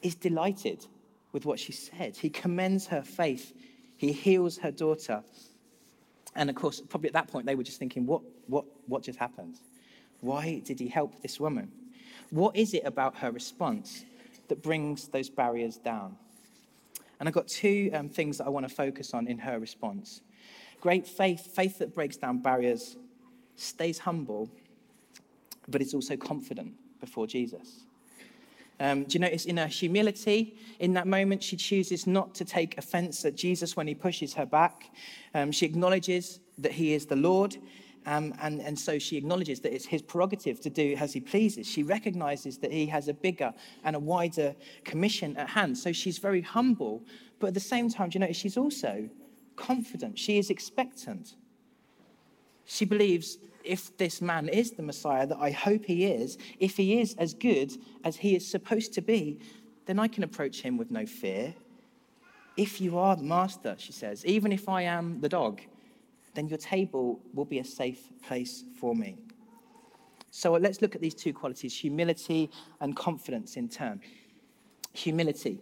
is 0.01 0.15
delighted 0.15 0.85
with 1.31 1.45
what 1.45 1.59
she 1.59 1.71
said. 1.71 2.15
He 2.17 2.29
commends 2.29 2.88
her 2.88 3.01
faith, 3.01 3.53
he 3.97 4.12
heals 4.12 4.57
her 4.57 4.71
daughter. 4.71 5.23
And 6.35 6.50
of 6.50 6.55
course, 6.55 6.81
probably 6.81 7.09
at 7.09 7.13
that 7.13 7.27
point, 7.27 7.45
they 7.45 7.55
were 7.55 7.63
just 7.63 7.79
thinking, 7.79 8.05
what, 8.05 8.21
what, 8.47 8.65
what 8.88 9.03
just 9.03 9.19
happened? 9.19 9.59
Why 10.21 10.62
did 10.65 10.79
he 10.79 10.88
help 10.88 11.21
this 11.21 11.39
woman? 11.39 11.71
What 12.31 12.55
is 12.55 12.73
it 12.73 12.83
about 12.85 13.17
her 13.17 13.31
response 13.31 14.05
that 14.47 14.62
brings 14.62 15.07
those 15.09 15.29
barriers 15.29 15.77
down? 15.77 16.17
And 17.19 17.29
I've 17.29 17.35
got 17.35 17.47
two 17.47 17.91
um, 17.93 18.09
things 18.09 18.39
that 18.39 18.47
I 18.47 18.50
want 18.50 18.67
to 18.67 18.73
focus 18.73 19.13
on 19.13 19.27
in 19.27 19.38
her 19.39 19.59
response. 19.59 20.21
Great 20.81 21.07
faith, 21.07 21.55
faith 21.55 21.79
that 21.79 21.93
breaks 21.93 22.17
down 22.17 22.39
barriers, 22.39 22.97
stays 23.55 24.00
humble, 24.00 24.50
but 25.67 25.81
is 25.81 25.93
also 25.93 26.17
confident 26.17 26.74
before 27.00 27.27
Jesus. 27.27 27.86
Um, 28.79 29.03
do 29.03 29.13
you 29.13 29.19
notice 29.19 29.45
in 29.45 29.57
her 29.57 29.67
humility, 29.67 30.57
in 30.79 30.93
that 30.93 31.07
moment, 31.07 31.43
she 31.43 31.55
chooses 31.55 32.07
not 32.07 32.33
to 32.36 32.45
take 32.45 32.77
offense 32.77 33.24
at 33.24 33.36
Jesus 33.36 33.77
when 33.77 33.88
he 33.88 33.95
pushes 33.95 34.33
her 34.33 34.45
back. 34.45 34.91
Um, 35.33 35.51
she 35.51 35.65
acknowledges 35.65 36.39
that 36.57 36.72
he 36.72 36.93
is 36.93 37.05
the 37.05 37.15
Lord, 37.15 37.57
um, 38.05 38.33
and, 38.41 38.60
and 38.62 38.77
so 38.77 39.00
she 39.00 39.15
acknowledges 39.15 39.60
that 39.62 39.74
it's 39.74 39.86
his 39.86 40.01
prerogative 40.01 40.60
to 40.62 40.69
do 40.69 40.95
as 41.00 41.13
he 41.13 41.22
pleases. 41.22 41.67
She 41.67 41.83
recognizes 41.83 42.57
that 42.57 42.72
he 42.72 42.86
has 42.88 43.07
a 43.07 43.13
bigger 43.13 43.53
and 43.83 43.95
a 43.95 44.00
wider 44.00 44.55
commission 44.83 45.38
at 45.38 45.50
hand. 45.50 45.77
So 45.77 45.93
she's 45.93 46.17
very 46.17 46.41
humble, 46.41 47.03
but 47.39 47.48
at 47.48 47.53
the 47.53 47.60
same 47.60 47.89
time, 47.89 48.10
do 48.10 48.15
you 48.15 48.19
notice 48.22 48.38
she's 48.38 48.57
also 48.57 49.07
confident? 49.55 50.17
She 50.17 50.38
is 50.38 50.50
expectant. 50.50 51.36
She 52.65 52.86
believes 52.86 53.38
if 53.63 53.96
this 53.98 54.22
man 54.22 54.50
is 54.50 54.72
the 54.72 54.84
Messiah 54.84 55.25
that 55.27 55.38
I 55.39 55.51
hope 55.51 55.86
he 55.86 56.05
is, 56.05 56.38
if 56.60 56.77
he 56.77 57.00
is 57.00 57.15
as 57.17 57.34
good 57.34 57.74
as 58.03 58.17
he 58.17 58.36
is 58.36 58.46
supposed 58.46 58.93
to 58.93 59.01
be, 59.01 59.39
then 59.86 60.00
I 60.00 60.08
can 60.08 60.24
approach 60.24 60.62
him 60.62 60.77
with 60.77 60.91
no 60.91 61.05
fear. 61.05 61.53
If 62.55 62.79
you 62.79 62.98
are 62.98 63.15
the 63.15 63.24
master, 63.24 63.75
she 63.77 63.91
says, 63.91 64.25
even 64.25 64.51
if 64.51 64.70
I 64.70 64.84
am 64.84 65.22
the 65.22 65.29
dog, 65.29 65.62
then 66.36 66.48
your 66.48 66.58
table 66.58 67.20
will 67.34 67.46
be 67.46 67.60
a 67.60 67.63
safe 67.63 68.10
place 68.22 68.63
for 68.79 68.96
me. 68.96 69.17
So 70.32 70.53
let's 70.53 70.82
look 70.82 70.96
at 70.96 71.01
these 71.01 71.13
two 71.13 71.34
qualities 71.34 71.77
humility 71.77 72.50
and 72.82 72.96
confidence 72.96 73.55
in 73.55 73.70
turn. 73.70 74.01
Humility. 74.93 75.62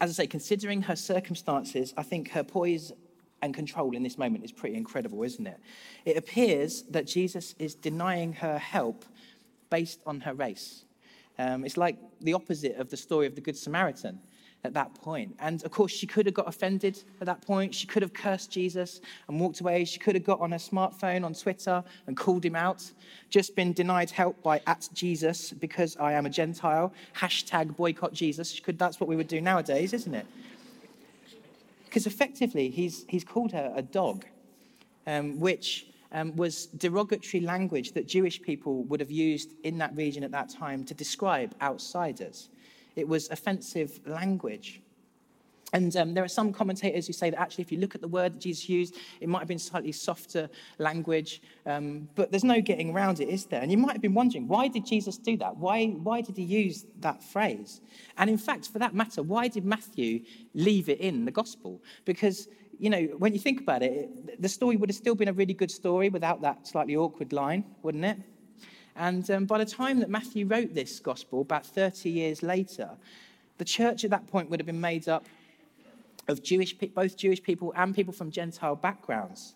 As 0.00 0.10
I 0.10 0.24
say, 0.24 0.26
considering 0.26 0.82
her 0.82 0.96
circumstances, 0.96 1.94
I 1.96 2.02
think 2.02 2.30
her 2.30 2.44
poise 2.44 2.92
and 3.42 3.54
control 3.54 3.94
in 3.94 4.02
this 4.02 4.18
moment 4.18 4.44
is 4.44 4.52
pretty 4.52 4.76
incredible, 4.76 5.22
isn't 5.22 5.46
it? 5.46 5.58
It 6.04 6.16
appears 6.16 6.82
that 6.90 7.06
Jesus 7.06 7.54
is 7.58 7.74
denying 7.74 8.32
her 8.34 8.58
help 8.58 9.04
based 9.70 10.02
on 10.06 10.20
her 10.20 10.34
race. 10.34 10.84
Um, 11.38 11.64
it's 11.64 11.76
like 11.76 11.98
the 12.20 12.34
opposite 12.34 12.76
of 12.76 12.90
the 12.90 12.96
story 12.96 13.26
of 13.26 13.34
the 13.34 13.40
Good 13.40 13.56
Samaritan 13.56 14.18
at 14.64 14.74
that 14.74 14.92
point. 14.94 15.36
And 15.38 15.62
of 15.64 15.70
course, 15.70 15.92
she 15.92 16.06
could 16.06 16.26
have 16.26 16.34
got 16.34 16.48
offended 16.48 17.02
at 17.20 17.26
that 17.26 17.42
point. 17.42 17.74
She 17.74 17.86
could 17.86 18.02
have 18.02 18.12
cursed 18.12 18.50
Jesus 18.50 19.00
and 19.28 19.38
walked 19.40 19.60
away. 19.60 19.84
She 19.84 20.00
could 20.00 20.16
have 20.16 20.24
got 20.24 20.40
on 20.40 20.50
her 20.50 20.58
smartphone 20.58 21.24
on 21.24 21.34
Twitter 21.34 21.84
and 22.06 22.16
called 22.16 22.44
him 22.44 22.56
out. 22.56 22.90
Just 23.30 23.54
been 23.54 23.72
denied 23.72 24.10
help 24.10 24.42
by 24.42 24.60
at 24.66 24.88
Jesus 24.92 25.52
because 25.52 25.96
I 25.98 26.12
am 26.12 26.26
a 26.26 26.30
Gentile. 26.30 26.92
Hashtag 27.16 27.76
boycott 27.76 28.12
Jesus. 28.12 28.58
Could, 28.58 28.78
that's 28.78 28.98
what 28.98 29.08
we 29.08 29.14
would 29.14 29.28
do 29.28 29.40
nowadays, 29.40 29.92
isn't 29.92 30.14
it? 30.14 30.26
Because 31.98 32.14
effectively, 32.14 32.70
he's, 32.70 33.04
he's 33.08 33.24
called 33.24 33.50
her 33.50 33.72
a 33.74 33.82
dog, 33.82 34.24
um, 35.08 35.40
which 35.40 35.88
um, 36.12 36.36
was 36.36 36.66
derogatory 36.66 37.40
language 37.40 37.90
that 37.94 38.06
Jewish 38.06 38.40
people 38.40 38.84
would 38.84 39.00
have 39.00 39.10
used 39.10 39.54
in 39.64 39.78
that 39.78 39.96
region 39.96 40.22
at 40.22 40.30
that 40.30 40.48
time 40.48 40.84
to 40.84 40.94
describe 40.94 41.56
outsiders. 41.60 42.50
It 42.94 43.08
was 43.08 43.28
offensive 43.30 43.98
language. 44.06 44.80
And 45.72 45.94
um, 45.96 46.14
there 46.14 46.24
are 46.24 46.28
some 46.28 46.52
commentators 46.52 47.06
who 47.06 47.12
say 47.12 47.28
that 47.30 47.38
actually, 47.38 47.62
if 47.62 47.72
you 47.72 47.78
look 47.78 47.94
at 47.94 48.00
the 48.00 48.08
word 48.08 48.34
that 48.34 48.40
Jesus 48.40 48.68
used, 48.68 48.96
it 49.20 49.28
might 49.28 49.40
have 49.40 49.48
been 49.48 49.58
slightly 49.58 49.92
softer 49.92 50.48
language, 50.78 51.42
um, 51.66 52.08
but 52.14 52.30
there's 52.30 52.44
no 52.44 52.60
getting 52.60 52.90
around 52.90 53.20
it, 53.20 53.28
is 53.28 53.44
there? 53.46 53.60
And 53.60 53.70
you 53.70 53.76
might 53.76 53.92
have 53.92 54.00
been 54.00 54.14
wondering, 54.14 54.48
why 54.48 54.68
did 54.68 54.86
Jesus 54.86 55.18
do 55.18 55.36
that? 55.38 55.56
Why, 55.58 55.88
why 55.88 56.22
did 56.22 56.36
he 56.36 56.42
use 56.42 56.86
that 57.00 57.22
phrase? 57.22 57.82
And 58.16 58.30
in 58.30 58.38
fact, 58.38 58.68
for 58.68 58.78
that 58.78 58.94
matter, 58.94 59.22
why 59.22 59.48
did 59.48 59.64
Matthew 59.64 60.24
leave 60.54 60.88
it 60.88 61.00
in 61.00 61.26
the 61.26 61.30
gospel? 61.30 61.82
Because, 62.06 62.48
you 62.78 62.88
know, 62.88 63.02
when 63.18 63.34
you 63.34 63.38
think 63.38 63.60
about 63.60 63.82
it, 63.82 64.40
the 64.40 64.48
story 64.48 64.76
would 64.76 64.88
have 64.88 64.96
still 64.96 65.14
been 65.14 65.28
a 65.28 65.34
really 65.34 65.54
good 65.54 65.70
story 65.70 66.08
without 66.08 66.40
that 66.40 66.66
slightly 66.66 66.96
awkward 66.96 67.34
line, 67.34 67.64
wouldn't 67.82 68.04
it? 68.04 68.16
And 68.96 69.30
um, 69.30 69.44
by 69.44 69.58
the 69.58 69.66
time 69.66 70.00
that 70.00 70.08
Matthew 70.08 70.46
wrote 70.46 70.74
this 70.74 70.98
gospel, 70.98 71.42
about 71.42 71.66
30 71.66 72.08
years 72.08 72.42
later, 72.42 72.90
the 73.58 73.64
church 73.64 74.04
at 74.04 74.10
that 74.10 74.26
point 74.26 74.48
would 74.50 74.58
have 74.60 74.66
been 74.66 74.80
made 74.80 75.08
up 75.08 75.26
of 76.28 76.42
Jewish, 76.42 76.74
both 76.74 77.16
Jewish 77.16 77.42
people 77.42 77.72
and 77.76 77.94
people 77.94 78.12
from 78.12 78.30
Gentile 78.30 78.76
backgrounds. 78.76 79.54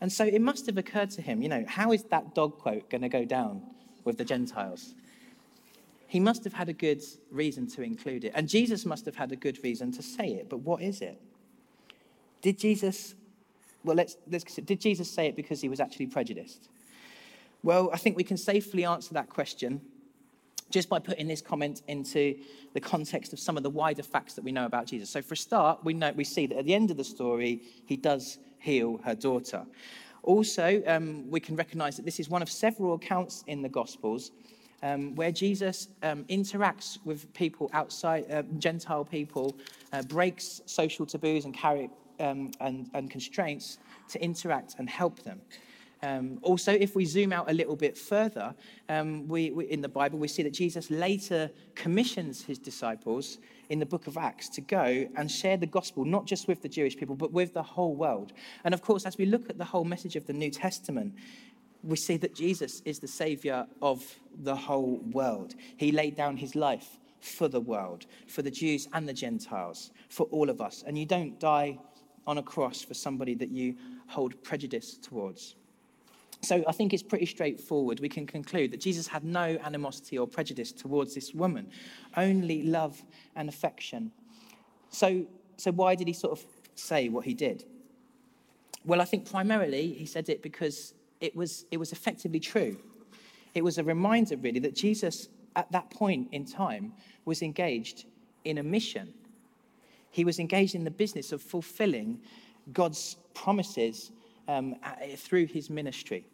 And 0.00 0.10
so 0.10 0.24
it 0.24 0.40
must 0.40 0.66
have 0.66 0.78
occurred 0.78 1.10
to 1.10 1.22
him, 1.22 1.42
you 1.42 1.48
know, 1.48 1.64
how 1.68 1.92
is 1.92 2.04
that 2.04 2.34
dog 2.34 2.58
quote 2.58 2.88
going 2.88 3.02
to 3.02 3.08
go 3.08 3.24
down 3.24 3.62
with 4.04 4.16
the 4.16 4.24
Gentiles? 4.24 4.94
He 6.06 6.18
must 6.18 6.42
have 6.44 6.54
had 6.54 6.68
a 6.68 6.72
good 6.72 7.02
reason 7.30 7.66
to 7.68 7.82
include 7.82 8.24
it. 8.24 8.32
And 8.34 8.48
Jesus 8.48 8.86
must 8.86 9.04
have 9.04 9.14
had 9.14 9.30
a 9.30 9.36
good 9.36 9.62
reason 9.62 9.92
to 9.92 10.02
say 10.02 10.32
it. 10.32 10.48
But 10.48 10.58
what 10.58 10.82
is 10.82 11.02
it? 11.02 11.20
Did 12.40 12.58
Jesus, 12.58 13.14
well, 13.84 13.94
let's, 13.94 14.16
let's 14.28 14.56
did 14.56 14.80
Jesus 14.80 15.10
say 15.10 15.26
it 15.26 15.36
because 15.36 15.60
he 15.60 15.68
was 15.68 15.78
actually 15.78 16.06
prejudiced? 16.06 16.68
Well, 17.62 17.90
I 17.92 17.98
think 17.98 18.16
we 18.16 18.24
can 18.24 18.38
safely 18.38 18.86
answer 18.86 19.12
that 19.14 19.28
question 19.28 19.82
just 20.70 20.88
by 20.88 20.98
putting 20.98 21.26
this 21.26 21.42
comment 21.42 21.82
into 21.88 22.36
the 22.72 22.80
context 22.80 23.32
of 23.32 23.38
some 23.38 23.56
of 23.56 23.62
the 23.62 23.70
wider 23.70 24.02
facts 24.02 24.34
that 24.34 24.44
we 24.44 24.52
know 24.52 24.66
about 24.66 24.86
Jesus. 24.86 25.10
So, 25.10 25.20
for 25.20 25.34
a 25.34 25.36
start, 25.36 25.84
we, 25.84 25.92
know, 25.92 26.12
we 26.12 26.24
see 26.24 26.46
that 26.46 26.58
at 26.58 26.64
the 26.64 26.74
end 26.74 26.90
of 26.90 26.96
the 26.96 27.04
story, 27.04 27.62
he 27.86 27.96
does 27.96 28.38
heal 28.58 29.00
her 29.04 29.14
daughter. 29.14 29.64
Also, 30.22 30.82
um, 30.86 31.28
we 31.30 31.40
can 31.40 31.56
recognize 31.56 31.96
that 31.96 32.04
this 32.04 32.20
is 32.20 32.28
one 32.28 32.42
of 32.42 32.50
several 32.50 32.94
accounts 32.94 33.42
in 33.46 33.62
the 33.62 33.68
Gospels 33.68 34.30
um, 34.82 35.14
where 35.14 35.32
Jesus 35.32 35.88
um, 36.02 36.24
interacts 36.24 36.98
with 37.04 37.32
people 37.34 37.70
outside, 37.72 38.30
uh, 38.30 38.42
Gentile 38.58 39.04
people, 39.04 39.56
uh, 39.92 40.02
breaks 40.02 40.62
social 40.66 41.06
taboos 41.06 41.44
and, 41.44 41.54
carry, 41.54 41.90
um, 42.18 42.50
and, 42.60 42.90
and 42.94 43.10
constraints 43.10 43.78
to 44.08 44.22
interact 44.22 44.76
and 44.78 44.88
help 44.88 45.22
them. 45.22 45.40
Um, 46.02 46.38
also, 46.42 46.72
if 46.72 46.94
we 46.94 47.04
zoom 47.04 47.32
out 47.32 47.50
a 47.50 47.52
little 47.52 47.76
bit 47.76 47.96
further, 47.96 48.54
um, 48.88 49.28
we, 49.28 49.50
we, 49.50 49.66
in 49.66 49.82
the 49.82 49.88
Bible, 49.88 50.18
we 50.18 50.28
see 50.28 50.42
that 50.42 50.54
Jesus 50.54 50.90
later 50.90 51.50
commissions 51.74 52.42
his 52.42 52.58
disciples 52.58 53.38
in 53.68 53.78
the 53.78 53.86
book 53.86 54.06
of 54.06 54.16
Acts 54.16 54.48
to 54.50 54.60
go 54.62 55.06
and 55.16 55.30
share 55.30 55.56
the 55.56 55.66
gospel, 55.66 56.04
not 56.04 56.26
just 56.26 56.48
with 56.48 56.62
the 56.62 56.68
Jewish 56.68 56.96
people, 56.96 57.14
but 57.14 57.32
with 57.32 57.52
the 57.52 57.62
whole 57.62 57.94
world. 57.94 58.32
And 58.64 58.72
of 58.72 58.82
course, 58.82 59.04
as 59.04 59.18
we 59.18 59.26
look 59.26 59.50
at 59.50 59.58
the 59.58 59.64
whole 59.64 59.84
message 59.84 60.16
of 60.16 60.26
the 60.26 60.32
New 60.32 60.50
Testament, 60.50 61.14
we 61.82 61.96
see 61.96 62.16
that 62.18 62.34
Jesus 62.34 62.80
is 62.84 62.98
the 62.98 63.08
Savior 63.08 63.66
of 63.82 64.04
the 64.42 64.56
whole 64.56 65.00
world. 65.12 65.54
He 65.76 65.92
laid 65.92 66.16
down 66.16 66.36
his 66.36 66.54
life 66.54 66.98
for 67.20 67.48
the 67.48 67.60
world, 67.60 68.06
for 68.26 68.42
the 68.42 68.50
Jews 68.50 68.88
and 68.94 69.06
the 69.06 69.12
Gentiles, 69.12 69.90
for 70.08 70.24
all 70.30 70.48
of 70.48 70.60
us. 70.60 70.82
And 70.86 70.96
you 70.96 71.06
don't 71.06 71.38
die 71.38 71.78
on 72.26 72.38
a 72.38 72.42
cross 72.42 72.82
for 72.82 72.94
somebody 72.94 73.34
that 73.34 73.50
you 73.50 73.76
hold 74.08 74.42
prejudice 74.42 74.96
towards. 74.96 75.56
So 76.42 76.64
I 76.66 76.72
think 76.72 76.94
it's 76.94 77.02
pretty 77.02 77.26
straightforward. 77.26 78.00
We 78.00 78.08
can 78.08 78.26
conclude 78.26 78.72
that 78.72 78.80
Jesus 78.80 79.06
had 79.06 79.24
no 79.24 79.58
animosity 79.62 80.18
or 80.18 80.26
prejudice 80.26 80.72
towards 80.72 81.14
this 81.14 81.34
woman, 81.34 81.70
only 82.16 82.62
love 82.62 83.02
and 83.36 83.48
affection. 83.48 84.10
So, 84.90 85.26
so 85.56 85.70
why 85.70 85.94
did 85.94 86.08
he 86.08 86.14
sort 86.14 86.32
of 86.32 86.44
say 86.74 87.08
what 87.08 87.24
he 87.26 87.34
did? 87.34 87.64
Well, 88.84 89.00
I 89.00 89.04
think 89.04 89.30
primarily 89.30 89.92
he 89.92 90.06
said 90.06 90.28
it 90.30 90.42
because 90.42 90.94
it 91.20 91.36
was, 91.36 91.66
it 91.70 91.76
was 91.76 91.92
effectively 91.92 92.40
true. 92.40 92.78
It 93.54 93.62
was 93.62 93.78
a 93.78 93.84
reminder, 93.84 94.36
really, 94.36 94.60
that 94.60 94.74
Jesus, 94.74 95.28
at 95.56 95.70
that 95.72 95.90
point 95.90 96.28
in 96.32 96.46
time, 96.46 96.94
was 97.26 97.42
engaged 97.42 98.06
in 98.44 98.58
a 98.58 98.62
mission. 98.62 99.12
He 100.10 100.24
was 100.24 100.38
engaged 100.38 100.74
in 100.74 100.84
the 100.84 100.90
business 100.90 101.32
of 101.32 101.42
fulfilling 101.42 102.20
God's 102.72 103.16
promises 103.34 104.12
um, 104.50 104.74
through 105.16 105.46
his 105.46 105.70
ministry. 105.70 106.26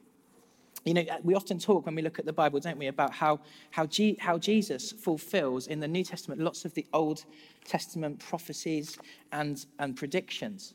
You 0.85 0.95
know, 0.95 1.05
we 1.25 1.35
often 1.35 1.59
talk 1.59 1.85
when 1.87 1.97
we 1.97 2.03
look 2.03 2.19
at 2.19 2.27
the 2.27 2.33
Bible, 2.33 2.61
don't 2.61 2.79
we, 2.79 2.87
about 2.87 3.13
how, 3.13 3.41
how, 3.73 3.87
G, 3.87 4.17
how 4.21 4.39
Jesus 4.39 4.93
fulfills 4.93 5.67
in 5.67 5.81
the 5.81 5.89
New 5.89 6.05
Testament 6.05 6.41
lots 6.41 6.65
of 6.65 6.75
the 6.75 6.87
Old 6.93 7.25
Testament 7.65 8.21
prophecies 8.21 8.97
and, 9.33 9.67
and 9.81 9.97
predictions. 9.97 10.75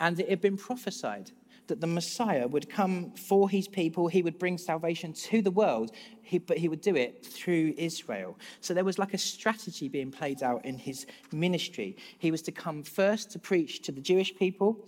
And 0.00 0.18
it 0.18 0.28
had 0.28 0.40
been 0.40 0.56
prophesied 0.56 1.30
that 1.68 1.80
the 1.80 1.86
Messiah 1.86 2.46
would 2.48 2.68
come 2.68 3.12
for 3.12 3.48
his 3.48 3.68
people, 3.68 4.08
he 4.08 4.22
would 4.22 4.38
bring 4.38 4.58
salvation 4.58 5.12
to 5.12 5.40
the 5.40 5.50
world, 5.50 5.92
he, 6.22 6.38
but 6.38 6.58
he 6.58 6.68
would 6.68 6.80
do 6.80 6.96
it 6.96 7.24
through 7.24 7.74
Israel. 7.78 8.36
So 8.60 8.74
there 8.74 8.84
was 8.84 8.98
like 8.98 9.14
a 9.14 9.18
strategy 9.18 9.88
being 9.88 10.10
played 10.10 10.42
out 10.42 10.64
in 10.64 10.76
his 10.76 11.06
ministry. 11.32 11.96
He 12.18 12.30
was 12.30 12.42
to 12.42 12.52
come 12.52 12.82
first 12.82 13.30
to 13.30 13.38
preach 13.38 13.82
to 13.82 13.92
the 13.92 14.00
Jewish 14.00 14.34
people, 14.36 14.84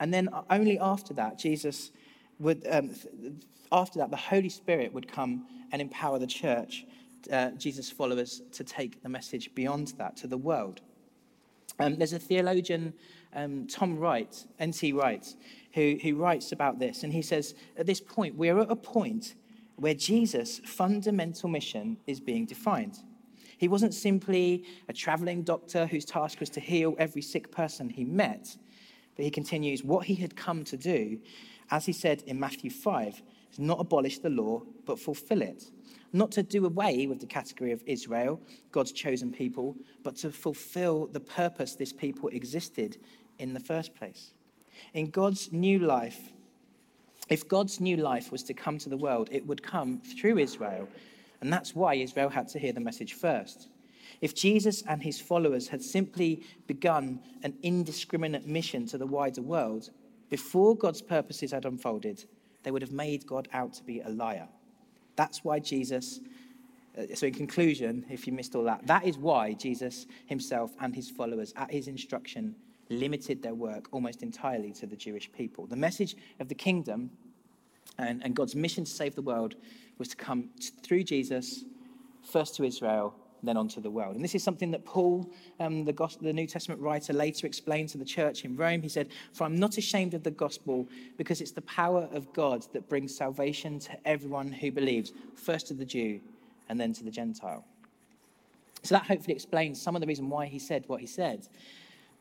and 0.00 0.12
then 0.12 0.28
only 0.50 0.78
after 0.78 1.14
that, 1.14 1.38
Jesus 1.38 1.90
would, 2.38 2.66
um, 2.70 2.90
After 3.70 3.98
that, 3.98 4.10
the 4.10 4.16
Holy 4.16 4.48
Spirit 4.48 4.92
would 4.92 5.08
come 5.08 5.46
and 5.72 5.82
empower 5.82 6.18
the 6.18 6.26
church, 6.26 6.86
uh, 7.30 7.50
Jesus' 7.50 7.90
followers, 7.90 8.42
to 8.52 8.64
take 8.64 9.02
the 9.02 9.08
message 9.08 9.54
beyond 9.54 9.88
that 9.98 10.16
to 10.18 10.26
the 10.26 10.38
world. 10.38 10.80
Um, 11.78 11.96
there's 11.96 12.12
a 12.12 12.18
theologian, 12.18 12.94
um, 13.34 13.66
Tom 13.66 13.98
Wright, 13.98 14.44
N.T. 14.58 14.92
Wright, 14.92 15.26
who, 15.74 15.98
who 16.02 16.16
writes 16.16 16.52
about 16.52 16.78
this, 16.78 17.04
and 17.04 17.12
he 17.12 17.22
says, 17.22 17.54
At 17.76 17.86
this 17.86 18.00
point, 18.00 18.36
we're 18.36 18.58
at 18.58 18.70
a 18.70 18.76
point 18.76 19.34
where 19.76 19.94
Jesus' 19.94 20.60
fundamental 20.64 21.48
mission 21.48 21.98
is 22.06 22.20
being 22.20 22.46
defined. 22.46 22.98
He 23.58 23.68
wasn't 23.68 23.94
simply 23.94 24.64
a 24.88 24.92
traveling 24.92 25.42
doctor 25.42 25.86
whose 25.86 26.04
task 26.04 26.40
was 26.40 26.50
to 26.50 26.60
heal 26.60 26.94
every 26.98 27.22
sick 27.22 27.50
person 27.50 27.90
he 27.90 28.04
met, 28.04 28.56
but 29.18 29.24
he 29.24 29.30
continues, 29.32 29.82
What 29.82 30.06
he 30.06 30.14
had 30.14 30.36
come 30.36 30.62
to 30.62 30.76
do, 30.76 31.18
as 31.72 31.84
he 31.84 31.92
said 31.92 32.22
in 32.28 32.38
Matthew 32.38 32.70
5, 32.70 33.20
is 33.52 33.58
not 33.58 33.80
abolish 33.80 34.20
the 34.20 34.30
law, 34.30 34.62
but 34.86 35.00
fulfill 35.00 35.42
it. 35.42 35.64
Not 36.12 36.30
to 36.32 36.44
do 36.44 36.64
away 36.64 37.08
with 37.08 37.18
the 37.18 37.26
category 37.26 37.72
of 37.72 37.82
Israel, 37.84 38.40
God's 38.70 38.92
chosen 38.92 39.32
people, 39.32 39.74
but 40.04 40.14
to 40.18 40.30
fulfill 40.30 41.08
the 41.08 41.18
purpose 41.18 41.74
this 41.74 41.92
people 41.92 42.28
existed 42.28 42.98
in 43.40 43.54
the 43.54 43.60
first 43.60 43.92
place. 43.96 44.34
In 44.94 45.10
God's 45.10 45.52
new 45.52 45.80
life, 45.80 46.30
if 47.28 47.48
God's 47.48 47.80
new 47.80 47.96
life 47.96 48.30
was 48.30 48.44
to 48.44 48.54
come 48.54 48.78
to 48.78 48.88
the 48.88 48.96
world, 48.96 49.30
it 49.32 49.44
would 49.44 49.64
come 49.64 50.00
through 50.00 50.38
Israel. 50.38 50.88
And 51.40 51.52
that's 51.52 51.74
why 51.74 51.94
Israel 51.94 52.28
had 52.28 52.46
to 52.50 52.60
hear 52.60 52.72
the 52.72 52.78
message 52.78 53.14
first. 53.14 53.68
If 54.20 54.34
Jesus 54.34 54.82
and 54.88 55.02
his 55.02 55.20
followers 55.20 55.68
had 55.68 55.82
simply 55.82 56.42
begun 56.66 57.20
an 57.42 57.54
indiscriminate 57.62 58.46
mission 58.46 58.86
to 58.86 58.98
the 58.98 59.06
wider 59.06 59.42
world, 59.42 59.90
before 60.28 60.76
God's 60.76 61.02
purposes 61.02 61.52
had 61.52 61.64
unfolded, 61.64 62.24
they 62.62 62.70
would 62.70 62.82
have 62.82 62.92
made 62.92 63.26
God 63.26 63.48
out 63.52 63.72
to 63.74 63.84
be 63.84 64.00
a 64.00 64.08
liar. 64.08 64.48
That's 65.16 65.44
why 65.44 65.58
Jesus, 65.60 66.20
uh, 66.96 67.14
so 67.14 67.26
in 67.26 67.34
conclusion, 67.34 68.04
if 68.10 68.26
you 68.26 68.32
missed 68.32 68.54
all 68.54 68.64
that, 68.64 68.86
that 68.86 69.04
is 69.04 69.16
why 69.16 69.52
Jesus 69.52 70.06
himself 70.26 70.74
and 70.80 70.94
his 70.94 71.08
followers, 71.08 71.52
at 71.56 71.70
his 71.70 71.88
instruction, 71.88 72.56
limited 72.90 73.42
their 73.42 73.54
work 73.54 73.88
almost 73.92 74.22
entirely 74.22 74.72
to 74.72 74.86
the 74.86 74.96
Jewish 74.96 75.30
people. 75.32 75.66
The 75.66 75.76
message 75.76 76.16
of 76.40 76.48
the 76.48 76.54
kingdom 76.54 77.10
and, 77.98 78.22
and 78.24 78.34
God's 78.34 78.54
mission 78.54 78.84
to 78.84 78.90
save 78.90 79.14
the 79.14 79.22
world 79.22 79.54
was 79.98 80.08
to 80.08 80.16
come 80.16 80.50
through 80.82 81.04
Jesus, 81.04 81.64
first 82.22 82.54
to 82.56 82.64
Israel, 82.64 83.14
then 83.42 83.56
onto 83.56 83.80
the 83.80 83.90
world. 83.90 84.16
And 84.16 84.24
this 84.24 84.34
is 84.34 84.42
something 84.42 84.70
that 84.72 84.84
Paul, 84.84 85.30
um, 85.60 85.84
the, 85.84 85.92
gospel, 85.92 86.26
the 86.26 86.32
New 86.32 86.46
Testament 86.46 86.80
writer, 86.80 87.12
later 87.12 87.46
explained 87.46 87.88
to 87.90 87.98
the 87.98 88.04
church 88.04 88.44
in 88.44 88.56
Rome. 88.56 88.82
He 88.82 88.88
said, 88.88 89.08
For 89.32 89.44
I'm 89.44 89.56
not 89.56 89.78
ashamed 89.78 90.14
of 90.14 90.22
the 90.22 90.30
gospel 90.30 90.88
because 91.16 91.40
it's 91.40 91.52
the 91.52 91.62
power 91.62 92.08
of 92.12 92.32
God 92.32 92.66
that 92.72 92.88
brings 92.88 93.14
salvation 93.16 93.78
to 93.80 94.08
everyone 94.08 94.50
who 94.52 94.72
believes, 94.72 95.12
first 95.34 95.68
to 95.68 95.74
the 95.74 95.84
Jew 95.84 96.20
and 96.68 96.78
then 96.78 96.92
to 96.94 97.04
the 97.04 97.10
Gentile. 97.10 97.64
So 98.82 98.94
that 98.94 99.06
hopefully 99.06 99.34
explains 99.34 99.80
some 99.80 99.96
of 99.96 100.00
the 100.00 100.06
reason 100.06 100.28
why 100.28 100.46
he 100.46 100.58
said 100.58 100.84
what 100.86 101.00
he 101.00 101.06
said. 101.06 101.48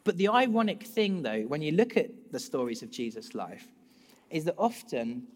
But 0.03 0.17
the 0.17 0.29
ironic 0.29 0.83
thing, 0.83 1.21
though, 1.21 1.41
when 1.41 1.61
you 1.61 1.73
look 1.73 1.97
at 1.97 2.09
the 2.31 2.39
stories 2.39 2.81
of 2.81 2.91
Jesus' 2.91 3.35
life, 3.35 3.67
is 4.29 4.45
that 4.45 4.55
often 4.57 5.27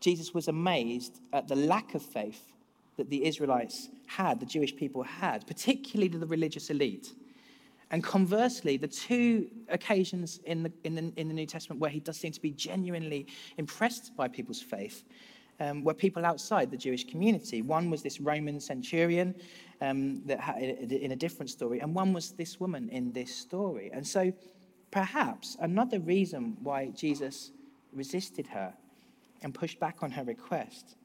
Jesus 0.00 0.34
was 0.34 0.48
amazed 0.48 1.20
at 1.32 1.48
the 1.48 1.56
lack 1.56 1.94
of 1.94 2.02
faith 2.02 2.54
that 3.00 3.08
the 3.08 3.24
Israelites 3.24 3.88
had, 4.06 4.40
the 4.40 4.46
Jewish 4.46 4.76
people 4.76 5.02
had, 5.02 5.46
particularly 5.46 6.08
the 6.08 6.26
religious 6.26 6.68
elite. 6.68 7.14
And 7.90 8.04
conversely, 8.04 8.76
the 8.76 8.88
two 8.88 9.48
occasions 9.70 10.38
in 10.44 10.62
the, 10.64 10.72
in 10.84 10.94
the, 10.94 11.12
in 11.16 11.28
the 11.28 11.34
New 11.34 11.46
Testament 11.46 11.80
where 11.80 11.90
he 11.90 11.98
does 11.98 12.18
seem 12.18 12.30
to 12.32 12.40
be 12.42 12.50
genuinely 12.50 13.26
impressed 13.56 14.14
by 14.18 14.28
people's 14.28 14.60
faith 14.60 15.02
um, 15.60 15.82
were 15.82 15.94
people 15.94 16.26
outside 16.26 16.70
the 16.70 16.76
Jewish 16.76 17.04
community. 17.04 17.62
One 17.62 17.88
was 17.88 18.02
this 18.02 18.20
Roman 18.20 18.60
centurion 18.60 19.34
um, 19.80 20.22
that 20.26 20.40
had, 20.40 20.60
in 20.62 21.12
a 21.12 21.16
different 21.16 21.48
story, 21.48 21.80
and 21.80 21.94
one 21.94 22.12
was 22.12 22.32
this 22.32 22.60
woman 22.60 22.90
in 22.90 23.12
this 23.12 23.34
story. 23.34 23.90
And 23.94 24.06
so, 24.06 24.30
perhaps 24.90 25.56
another 25.58 26.00
reason 26.00 26.58
why 26.62 26.88
Jesus 26.88 27.50
resisted 27.94 28.46
her 28.48 28.74
and 29.42 29.54
pushed 29.54 29.80
back 29.80 30.02
on 30.02 30.10
her 30.10 30.24
request 30.24 30.96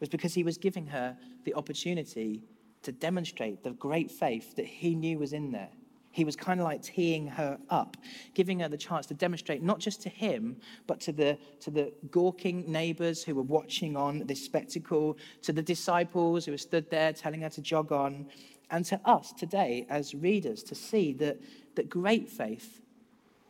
was 0.00 0.08
because 0.08 0.34
he 0.34 0.44
was 0.44 0.58
giving 0.58 0.86
her 0.86 1.16
the 1.44 1.54
opportunity 1.54 2.42
to 2.82 2.92
demonstrate 2.92 3.62
the 3.62 3.72
great 3.72 4.10
faith 4.10 4.54
that 4.56 4.66
he 4.66 4.94
knew 4.94 5.18
was 5.18 5.32
in 5.32 5.50
there. 5.50 5.70
He 6.10 6.24
was 6.24 6.36
kind 6.36 6.58
of 6.58 6.64
like 6.64 6.82
teeing 6.82 7.26
her 7.28 7.58
up, 7.70 7.96
giving 8.34 8.60
her 8.60 8.68
the 8.68 8.76
chance 8.76 9.06
to 9.06 9.14
demonstrate 9.14 9.62
not 9.62 9.78
just 9.78 10.02
to 10.02 10.08
him, 10.08 10.56
but 10.86 11.00
to 11.02 11.12
the, 11.12 11.38
to 11.60 11.70
the 11.70 11.92
gawking 12.10 12.70
neighbors 12.70 13.22
who 13.22 13.34
were 13.34 13.42
watching 13.42 13.96
on 13.96 14.26
this 14.26 14.44
spectacle, 14.44 15.18
to 15.42 15.52
the 15.52 15.62
disciples 15.62 16.44
who 16.44 16.52
were 16.52 16.58
stood 16.58 16.90
there 16.90 17.12
telling 17.12 17.42
her 17.42 17.50
to 17.50 17.60
jog 17.60 17.92
on, 17.92 18.26
and 18.70 18.84
to 18.86 19.00
us 19.04 19.32
today 19.32 19.86
as 19.88 20.14
readers 20.14 20.62
to 20.62 20.74
see 20.74 21.12
that, 21.14 21.38
that 21.74 21.88
great 21.88 22.28
faith, 22.28 22.80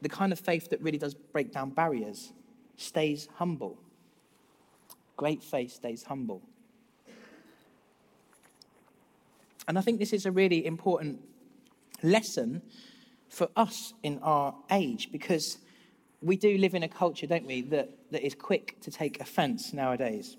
the 0.03 0.09
kind 0.09 0.33
of 0.33 0.39
faith 0.39 0.69
that 0.71 0.81
really 0.83 0.99
does 0.99 1.15
break 1.15 1.53
down 1.53 1.71
barriers, 1.71 2.33
stays 2.77 3.29
humble. 3.37 3.79
Great 5.19 5.43
faith 5.43 5.73
stays 5.73 6.05
humble. 6.05 6.41
And 9.67 9.77
I 9.77 9.81
think 9.81 9.99
this 9.99 10.13
is 10.13 10.25
a 10.27 10.31
really 10.31 10.65
important 10.65 11.21
lesson 12.05 12.63
for 13.29 13.49
us 13.57 13.95
in 14.05 14.21
our 14.23 14.55
age 14.71 15.11
because 15.11 15.59
we 16.23 16.37
do 16.37 16.57
live 16.57 16.73
in 16.73 16.85
a 16.85 16.89
culture, 16.89 17.27
don't 17.27 17.47
we, 17.47 17.63
that, 17.63 17.91
that 18.13 18.25
is 18.25 18.37
quick 18.37 18.81
to 18.81 18.93
take 18.93 19.21
offense 19.21 19.73
nowadays. 19.73 20.37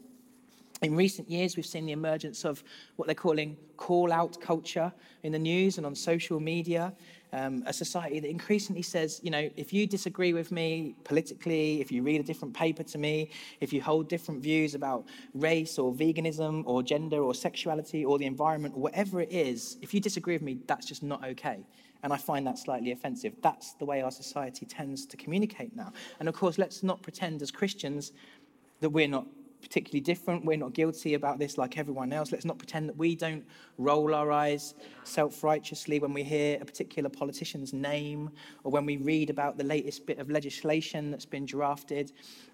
In 0.82 0.96
recent 0.96 1.30
years, 1.30 1.58
we've 1.58 1.66
seen 1.66 1.86
the 1.86 1.92
emergence 1.92 2.46
of 2.46 2.64
what 2.96 3.06
they're 3.06 3.16
calling 3.16 3.58
call 3.76 4.14
out 4.14 4.40
culture 4.40 4.94
in 5.24 5.34
the 5.34 5.40
news 5.40 5.78
and 5.78 5.86
on 5.86 5.94
social 5.94 6.40
media 6.40 6.94
um, 7.34 7.64
a 7.66 7.74
society 7.74 8.20
that 8.20 8.30
increasingly 8.30 8.82
says, 8.82 9.20
you 9.24 9.32
know, 9.32 9.50
if 9.56 9.72
you 9.72 9.86
disagree 9.86 10.34
with 10.34 10.52
me 10.52 10.96
politically, 11.04 11.82
if 11.82 11.92
you 11.92 12.02
read 12.04 12.20
a 12.20 12.24
different 12.24 12.54
paper 12.54 12.84
to 12.84 12.98
me, 12.98 13.30
if 13.62 13.72
you 13.72 13.82
hold 13.82 14.10
different 14.10 14.42
views 14.42 14.76
about 14.76 15.06
race 15.34 15.78
or 15.78 15.94
veganism 15.94 16.64
or 16.66 16.82
gender 16.82 17.22
or 17.22 17.34
sexuality 17.34 18.04
or 18.04 18.18
the 18.18 18.26
environment 18.26 18.76
or 18.76 18.82
whatever 18.82 19.22
it 19.22 19.32
is, 19.32 19.78
if 19.82 19.94
you 19.94 20.00
disagree 20.00 20.34
with 20.34 20.42
me, 20.42 20.60
that's 20.68 20.86
just 20.86 21.04
not 21.04 21.24
okay. 21.24 21.60
And 22.02 22.14
I 22.14 22.18
find 22.18 22.48
that 22.48 22.58
slightly 22.58 22.92
offensive. 22.92 23.34
That's 23.42 23.74
the 23.74 23.86
way 23.86 24.02
our 24.02 24.12
society 24.12 24.66
tends 24.66 25.06
to 25.08 25.18
communicate 25.18 25.76
now. 25.76 25.92
And 26.20 26.30
of 26.30 26.36
course, 26.36 26.58
let's 26.58 26.82
not 26.82 27.02
pretend 27.02 27.42
as 27.42 27.52
Christians 27.52 28.14
that 28.80 28.90
we're 28.90 29.08
not 29.08 29.28
particularly 29.62 30.02
different. 30.02 30.46
We're 30.46 30.58
not 30.58 30.74
guilty 30.74 31.14
about 31.14 31.40
this 31.40 31.58
like 31.58 31.78
everyone 31.78 32.14
else. 32.14 32.32
Let's 32.32 32.46
not 32.46 32.58
pretend 32.58 32.90
that 32.90 32.98
we 32.98 33.16
don't 33.16 33.46
roll 33.78 34.14
our 34.14 34.32
eyes 34.32 34.74
self 35.04 35.44
righteously 35.44 36.00
when 36.00 36.14
we 36.14 36.24
hear 36.24 36.58
a 36.62 36.66
particular 36.66 37.10
politician's 37.10 37.74
name 37.74 38.30
or 38.64 38.72
when 38.72 38.86
we 38.86 38.98
read 38.98 39.30
about 39.30 39.58
the 39.58 39.64
latest 39.64 40.06
bit 40.06 40.20
of 40.20 40.30
legislation 40.30 41.12
that's 41.12 41.26
been 41.26 41.46
drafted 41.46 42.12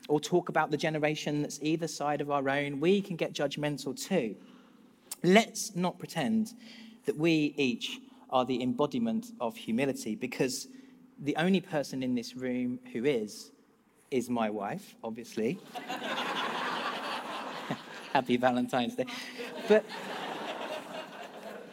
or 0.07 0.19
talk 0.19 0.49
about 0.49 0.71
the 0.71 0.77
generation 0.77 1.41
that's 1.41 1.59
either 1.61 1.87
side 1.87 2.21
of 2.21 2.31
our 2.31 2.49
own. 2.49 2.79
We 2.79 3.01
can 3.01 3.15
get 3.15 3.33
judgmental 3.33 3.95
too. 3.99 4.35
Let's 5.23 5.75
not 5.75 5.99
pretend 5.99 6.53
that 7.05 7.17
we 7.17 7.53
each 7.57 7.99
are 8.29 8.45
the 8.45 8.61
embodiment 8.61 9.27
of 9.39 9.55
humility 9.55 10.15
because 10.15 10.67
the 11.19 11.35
only 11.37 11.61
person 11.61 12.03
in 12.03 12.15
this 12.15 12.35
room 12.35 12.79
who 12.91 13.05
is 13.05 13.51
is 14.11 14.29
my 14.29 14.49
wife, 14.49 14.95
obviously. 15.03 15.59
Happy 18.15 18.37
Valentine's 18.37 18.95
Day. 18.95 19.05
But, 19.67 19.83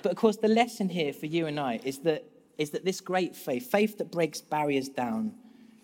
but 0.02 0.10
of 0.10 0.18
course, 0.18 0.38
the 0.38 0.48
lesson 0.48 0.88
here 0.88 1.12
for 1.12 1.26
you 1.26 1.46
and 1.46 1.60
I 1.60 1.78
is 1.84 1.98
that, 2.00 2.24
is 2.58 2.70
that 2.70 2.84
this 2.84 3.00
great 3.00 3.36
faith, 3.36 3.70
faith 3.70 3.96
that 3.98 4.10
breaks 4.10 4.40
barriers 4.40 4.88
down, 4.88 5.34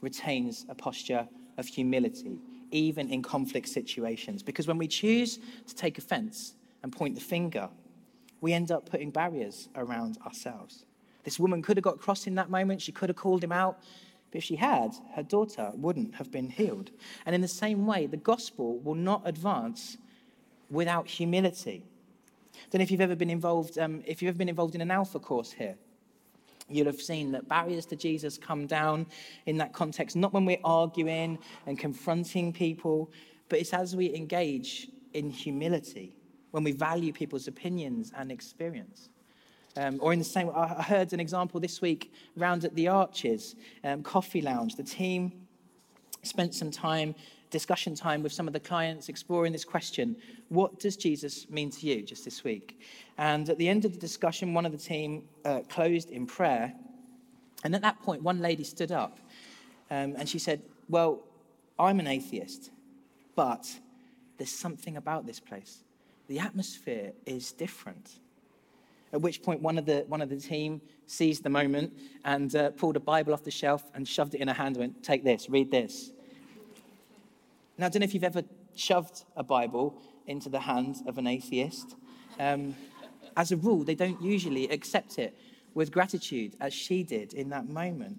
retains 0.02 0.66
a 0.68 0.74
posture 0.74 1.28
of 1.58 1.66
humility, 1.68 2.40
even 2.72 3.08
in 3.08 3.22
conflict 3.22 3.68
situations. 3.68 4.42
Because 4.42 4.66
when 4.66 4.78
we 4.78 4.88
choose 4.88 5.38
to 5.68 5.76
take 5.76 5.96
offense 5.96 6.54
and 6.82 6.92
point 6.92 7.14
the 7.14 7.20
finger, 7.20 7.68
we 8.40 8.52
end 8.52 8.72
up 8.72 8.90
putting 8.90 9.12
barriers 9.12 9.68
around 9.76 10.18
ourselves. 10.26 10.84
This 11.22 11.38
woman 11.38 11.62
could 11.62 11.76
have 11.76 11.84
got 11.84 12.00
cross 12.00 12.26
in 12.26 12.34
that 12.34 12.50
moment. 12.50 12.82
She 12.82 12.90
could 12.90 13.10
have 13.10 13.16
called 13.16 13.44
him 13.44 13.52
out. 13.52 13.78
But 14.32 14.38
if 14.38 14.44
she 14.44 14.56
had, 14.56 14.90
her 15.14 15.22
daughter 15.22 15.70
wouldn't 15.76 16.16
have 16.16 16.32
been 16.32 16.50
healed. 16.50 16.90
And 17.26 17.36
in 17.36 17.42
the 17.42 17.46
same 17.46 17.86
way, 17.86 18.06
the 18.06 18.16
gospel 18.16 18.80
will 18.80 18.96
not 18.96 19.22
advance 19.24 19.98
without 20.70 21.06
humility. 21.06 21.84
Know 22.72 22.80
if 22.80 22.90
you've 22.90 23.00
ever 23.00 23.16
been 23.16 23.30
involved, 23.30 23.78
um, 23.78 24.02
if 24.06 24.20
you've 24.20 24.28
ever 24.28 24.38
been 24.38 24.48
involved 24.48 24.74
in 24.74 24.80
an 24.80 24.90
alpha 24.90 25.18
course 25.18 25.52
here. 25.52 25.76
You'll 26.68 26.86
have 26.86 27.00
seen 27.00 27.32
that 27.32 27.48
barriers 27.48 27.86
to 27.86 27.96
Jesus 27.96 28.36
come 28.36 28.66
down 28.66 29.06
in 29.46 29.56
that 29.56 29.72
context, 29.72 30.16
not 30.16 30.34
when 30.34 30.44
we're 30.44 30.60
arguing 30.64 31.38
and 31.66 31.78
confronting 31.78 32.52
people, 32.52 33.10
but 33.48 33.58
it's 33.58 33.72
as 33.72 33.96
we 33.96 34.14
engage 34.14 34.88
in 35.14 35.30
humility, 35.30 36.14
when 36.50 36.64
we 36.64 36.72
value 36.72 37.12
people's 37.12 37.48
opinions 37.48 38.12
and 38.14 38.30
experience. 38.30 39.08
Um, 39.78 39.98
or 40.02 40.12
in 40.12 40.18
the 40.18 40.24
same, 40.24 40.50
I 40.54 40.82
heard 40.82 41.12
an 41.14 41.20
example 41.20 41.58
this 41.58 41.80
week 41.80 42.12
round 42.36 42.64
at 42.64 42.74
the 42.74 42.88
Arches 42.88 43.54
um, 43.84 44.02
Coffee 44.02 44.42
Lounge. 44.42 44.76
The 44.76 44.82
team 44.82 45.32
spent 46.22 46.54
some 46.54 46.70
time 46.70 47.14
discussion 47.50 47.94
time 47.94 48.22
with 48.22 48.32
some 48.32 48.46
of 48.46 48.52
the 48.52 48.60
clients 48.60 49.08
exploring 49.08 49.52
this 49.52 49.64
question 49.64 50.16
what 50.48 50.78
does 50.78 50.96
Jesus 50.96 51.48
mean 51.50 51.70
to 51.70 51.86
you 51.86 52.02
just 52.02 52.24
this 52.24 52.42
week? 52.42 52.80
And 53.18 53.48
at 53.50 53.58
the 53.58 53.68
end 53.68 53.84
of 53.84 53.92
the 53.92 53.98
discussion, 53.98 54.54
one 54.54 54.64
of 54.64 54.72
the 54.72 54.78
team 54.78 55.24
uh, 55.44 55.60
closed 55.68 56.10
in 56.10 56.26
prayer. 56.26 56.72
And 57.64 57.74
at 57.74 57.82
that 57.82 58.00
point, 58.02 58.22
one 58.22 58.40
lady 58.40 58.64
stood 58.64 58.92
up 58.92 59.18
um, 59.90 60.14
and 60.16 60.28
she 60.28 60.38
said, 60.38 60.62
Well, 60.88 61.22
I'm 61.78 62.00
an 62.00 62.06
atheist, 62.06 62.70
but 63.36 63.68
there's 64.38 64.50
something 64.50 64.96
about 64.96 65.26
this 65.26 65.40
place. 65.40 65.84
The 66.28 66.38
atmosphere 66.38 67.12
is 67.26 67.52
different. 67.52 68.20
At 69.12 69.22
which 69.22 69.42
point, 69.42 69.62
one 69.62 69.78
of 69.78 69.86
the, 69.86 70.04
one 70.06 70.20
of 70.20 70.28
the 70.28 70.36
team 70.36 70.82
seized 71.06 71.42
the 71.42 71.50
moment 71.50 71.92
and 72.24 72.54
uh, 72.54 72.70
pulled 72.70 72.96
a 72.96 73.00
Bible 73.00 73.32
off 73.32 73.42
the 73.42 73.50
shelf 73.50 73.82
and 73.94 74.06
shoved 74.06 74.34
it 74.34 74.40
in 74.40 74.48
her 74.48 74.54
hand 74.54 74.76
and 74.76 74.80
went, 74.80 75.02
Take 75.02 75.24
this, 75.24 75.48
read 75.48 75.70
this. 75.70 76.12
Now, 77.78 77.86
I 77.86 77.88
don't 77.90 78.00
know 78.00 78.04
if 78.04 78.12
you've 78.12 78.24
ever 78.24 78.42
shoved 78.74 79.24
a 79.36 79.44
Bible 79.44 80.02
into 80.26 80.48
the 80.48 80.58
hand 80.58 80.96
of 81.06 81.16
an 81.16 81.28
atheist. 81.28 81.94
Um, 82.40 82.74
as 83.36 83.52
a 83.52 83.56
rule, 83.56 83.84
they 83.84 83.94
don't 83.94 84.20
usually 84.20 84.68
accept 84.68 85.16
it 85.16 85.38
with 85.74 85.92
gratitude, 85.92 86.56
as 86.60 86.74
she 86.74 87.04
did 87.04 87.32
in 87.34 87.50
that 87.50 87.68
moment. 87.68 88.18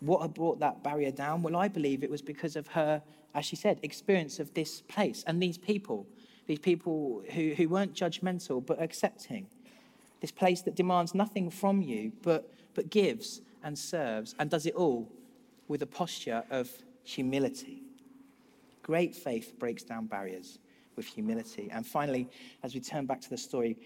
What 0.00 0.22
had 0.22 0.34
brought 0.34 0.58
that 0.58 0.82
barrier 0.82 1.12
down? 1.12 1.42
Well, 1.42 1.54
I 1.54 1.68
believe 1.68 2.02
it 2.02 2.10
was 2.10 2.20
because 2.20 2.56
of 2.56 2.66
her, 2.68 3.00
as 3.32 3.44
she 3.44 3.54
said, 3.54 3.78
experience 3.84 4.40
of 4.40 4.52
this 4.54 4.80
place 4.82 5.22
and 5.24 5.40
these 5.40 5.56
people, 5.56 6.08
these 6.48 6.58
people 6.58 7.22
who, 7.34 7.54
who 7.54 7.68
weren't 7.68 7.94
judgmental 7.94 8.64
but 8.64 8.82
accepting. 8.82 9.46
This 10.20 10.32
place 10.32 10.62
that 10.62 10.74
demands 10.74 11.14
nothing 11.14 11.48
from 11.48 11.80
you 11.80 12.10
but, 12.22 12.52
but 12.74 12.90
gives 12.90 13.40
and 13.62 13.78
serves 13.78 14.34
and 14.36 14.50
does 14.50 14.66
it 14.66 14.74
all 14.74 15.12
with 15.68 15.80
a 15.80 15.86
posture 15.86 16.42
of 16.50 16.70
humility. 17.04 17.82
Great 18.88 19.14
faith 19.14 19.52
breaks 19.58 19.82
down 19.82 20.06
barriers 20.06 20.60
with 20.96 21.04
humility. 21.04 21.68
And 21.70 21.86
finally, 21.86 22.26
as 22.62 22.72
we 22.72 22.80
turn 22.80 23.04
back 23.04 23.20
to 23.20 23.28
the 23.28 23.36
story, 23.36 23.76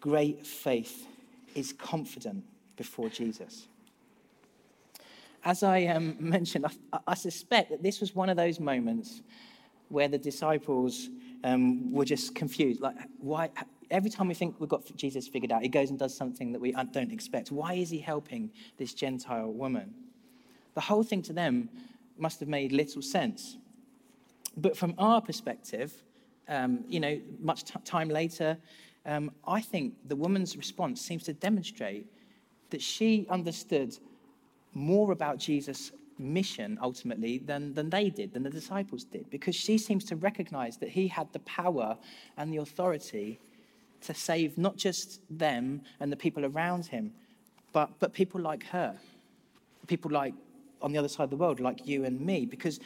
great 0.00 0.46
faith 0.46 1.08
is 1.56 1.72
confident 1.72 2.44
before 2.76 3.08
Jesus. 3.08 3.66
As 5.44 5.64
I 5.64 5.86
um, 5.86 6.14
mentioned, 6.20 6.66
I, 6.92 6.98
I, 7.08 7.14
suspect 7.14 7.70
that 7.70 7.82
this 7.82 7.98
was 8.00 8.14
one 8.14 8.28
of 8.28 8.36
those 8.36 8.60
moments 8.60 9.22
where 9.88 10.06
the 10.06 10.18
disciples 10.18 11.08
um, 11.42 11.90
were 11.90 12.04
just 12.04 12.36
confused. 12.36 12.80
Like, 12.80 12.94
why? 13.18 13.50
Every 13.90 14.08
time 14.08 14.28
we 14.28 14.34
think 14.34 14.60
we've 14.60 14.68
got 14.68 14.84
Jesus 14.94 15.26
figured 15.26 15.50
out, 15.50 15.62
he 15.62 15.68
goes 15.68 15.90
and 15.90 15.98
does 15.98 16.16
something 16.16 16.52
that 16.52 16.60
we 16.60 16.70
don't 16.92 17.10
expect. 17.10 17.50
Why 17.50 17.74
is 17.74 17.90
he 17.90 17.98
helping 17.98 18.52
this 18.76 18.94
Gentile 18.94 19.50
woman? 19.50 19.94
The 20.74 20.82
whole 20.82 21.02
thing 21.02 21.22
to 21.22 21.32
them 21.32 21.70
must 22.16 22.38
have 22.38 22.48
made 22.48 22.70
little 22.70 23.02
sense. 23.02 23.56
But 24.58 24.76
from 24.76 24.94
our 24.98 25.20
perspective, 25.20 25.92
um, 26.48 26.84
you 26.88 27.00
know, 27.00 27.20
much 27.40 27.64
t- 27.64 27.74
time 27.84 28.08
later, 28.08 28.58
um, 29.06 29.30
I 29.46 29.60
think 29.60 29.94
the 30.06 30.16
woman's 30.16 30.56
response 30.56 31.00
seems 31.00 31.22
to 31.24 31.32
demonstrate 31.32 32.06
that 32.70 32.82
she 32.82 33.26
understood 33.30 33.96
more 34.74 35.12
about 35.12 35.38
Jesus' 35.38 35.92
mission 36.18 36.78
ultimately 36.82 37.38
than, 37.38 37.72
than 37.74 37.88
they 37.88 38.10
did, 38.10 38.32
than 38.32 38.42
the 38.42 38.50
disciples 38.50 39.04
did, 39.04 39.30
because 39.30 39.54
she 39.54 39.78
seems 39.78 40.04
to 40.06 40.16
recognize 40.16 40.76
that 40.78 40.88
he 40.88 41.06
had 41.06 41.32
the 41.32 41.38
power 41.40 41.96
and 42.36 42.52
the 42.52 42.56
authority 42.56 43.38
to 44.00 44.12
save 44.12 44.58
not 44.58 44.76
just 44.76 45.20
them 45.30 45.82
and 46.00 46.10
the 46.10 46.16
people 46.16 46.44
around 46.44 46.86
him, 46.86 47.12
but, 47.72 47.90
but 48.00 48.12
people 48.12 48.40
like 48.40 48.64
her, 48.64 48.96
people 49.86 50.10
like 50.10 50.34
on 50.82 50.92
the 50.92 50.98
other 50.98 51.08
side 51.08 51.24
of 51.24 51.30
the 51.30 51.36
world, 51.36 51.60
like 51.60 51.86
you 51.86 52.04
and 52.04 52.20
me, 52.20 52.46
because 52.46 52.80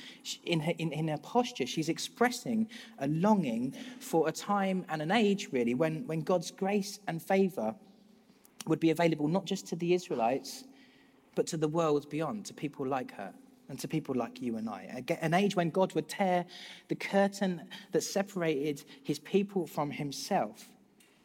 in 0.44 0.60
her, 0.60 0.72
in, 0.78 0.92
in 0.92 1.08
her 1.08 1.18
posture, 1.18 1.66
she's 1.66 1.88
expressing 1.88 2.68
a 2.98 3.08
longing 3.08 3.74
for 4.00 4.28
a 4.28 4.32
time 4.32 4.84
and 4.88 5.02
an 5.02 5.10
age, 5.10 5.48
really, 5.52 5.74
when, 5.74 6.06
when 6.06 6.20
God's 6.20 6.50
grace 6.50 7.00
and 7.06 7.22
favor 7.22 7.74
would 8.66 8.80
be 8.80 8.90
available 8.90 9.28
not 9.28 9.44
just 9.44 9.66
to 9.68 9.76
the 9.76 9.94
Israelites, 9.94 10.64
but 11.34 11.46
to 11.48 11.56
the 11.56 11.68
world 11.68 12.08
beyond, 12.10 12.46
to 12.46 12.54
people 12.54 12.86
like 12.86 13.12
her 13.12 13.32
and 13.68 13.78
to 13.80 13.88
people 13.88 14.14
like 14.14 14.42
you 14.42 14.56
and 14.56 14.68
I. 14.68 15.02
An 15.20 15.34
age 15.34 15.56
when 15.56 15.70
God 15.70 15.94
would 15.94 16.08
tear 16.08 16.44
the 16.88 16.94
curtain 16.94 17.62
that 17.92 18.02
separated 18.02 18.84
his 19.02 19.18
people 19.18 19.66
from 19.66 19.90
himself 19.90 20.71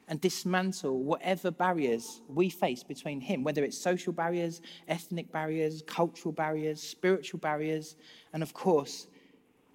and 0.08 0.22
dismantle 0.22 1.04
whatever 1.04 1.52
barriers 1.52 2.22
we 2.30 2.50
face 2.50 2.84
between 2.84 3.20
him, 3.20 3.44
whether 3.44 3.64
it's 3.64 3.78
social 3.78 4.14
barriers, 4.14 4.62
ethnic 4.88 5.32
barriers, 5.32 5.84
cultural 5.86 6.32
barriers, 6.32 6.82
spiritual 6.82 7.40
barriers, 7.40 7.96
and 8.34 8.42
of 8.42 8.54
course, 8.54 9.08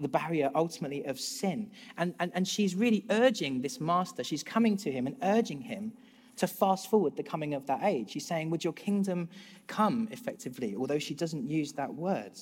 the 0.00 0.08
barrier 0.08 0.50
ultimately 0.54 1.04
of 1.04 1.20
sin. 1.20 1.70
And, 1.96 2.14
and, 2.18 2.32
and 2.34 2.48
she's 2.48 2.74
really 2.74 3.04
urging 3.10 3.60
this 3.60 3.80
master, 3.80 4.24
she's 4.24 4.42
coming 4.42 4.76
to 4.78 4.90
him 4.90 5.06
and 5.06 5.16
urging 5.22 5.60
him 5.60 5.92
to 6.36 6.46
fast 6.46 6.88
forward 6.88 7.16
the 7.16 7.22
coming 7.22 7.54
of 7.54 7.66
that 7.66 7.80
age. 7.82 8.10
She's 8.10 8.26
saying, 8.26 8.50
Would 8.50 8.64
your 8.64 8.72
kingdom 8.72 9.28
come 9.66 10.08
effectively? 10.10 10.74
Although 10.76 10.98
she 10.98 11.14
doesn't 11.14 11.48
use 11.48 11.72
that 11.72 11.92
word. 11.94 12.32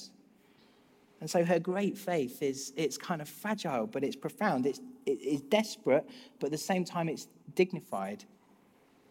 And 1.21 1.29
so 1.29 1.45
her 1.45 1.59
great 1.59 1.99
faith 1.99 2.43
is 2.43 2.73
it's 2.77 2.97
kind 2.97 3.21
of 3.21 3.29
fragile, 3.29 3.87
but 3.87 4.03
it's 4.03 4.17
profound. 4.17 4.67
It's, 4.67 4.81
it's 5.07 5.43
desperate, 5.43 6.09
but 6.39 6.47
at 6.47 6.53
the 6.53 6.59
same 6.59 6.85
time, 6.85 7.09
it's 7.09 7.29
dignified 7.55 8.25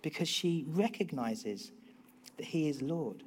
because 0.02 0.28
she 0.28 0.66
recognizes 0.68 1.72
that 2.38 2.48
he 2.48 2.68
is 2.68 2.82
Lord. 2.82 3.24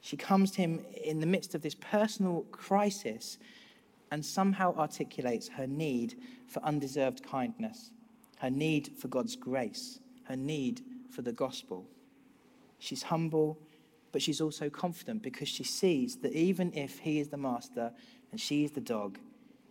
She 0.00 0.16
comes 0.16 0.50
to 0.52 0.62
him 0.62 0.84
in 1.04 1.20
the 1.20 1.26
midst 1.26 1.54
of 1.54 1.62
this 1.62 1.76
personal 1.76 2.42
crisis 2.50 3.38
and 4.10 4.24
somehow 4.24 4.74
articulates 4.76 5.48
her 5.48 5.66
need 5.66 6.16
for 6.48 6.62
undeserved 6.64 7.22
kindness, 7.22 7.92
her 8.40 8.50
need 8.50 8.90
for 8.98 9.08
God's 9.08 9.36
grace, 9.36 10.00
her 10.24 10.36
need 10.36 10.82
for 11.08 11.22
the 11.22 11.32
gospel. 11.32 11.86
She's 12.78 13.04
humble 13.04 13.58
but 14.12 14.22
she's 14.22 14.40
also 14.40 14.68
confident 14.70 15.22
because 15.22 15.48
she 15.48 15.64
sees 15.64 16.16
that 16.18 16.32
even 16.32 16.72
if 16.74 16.98
he 16.98 17.18
is 17.18 17.28
the 17.28 17.36
master 17.36 17.90
and 18.30 18.40
she 18.40 18.62
is 18.64 18.70
the 18.70 18.80
dog, 18.80 19.18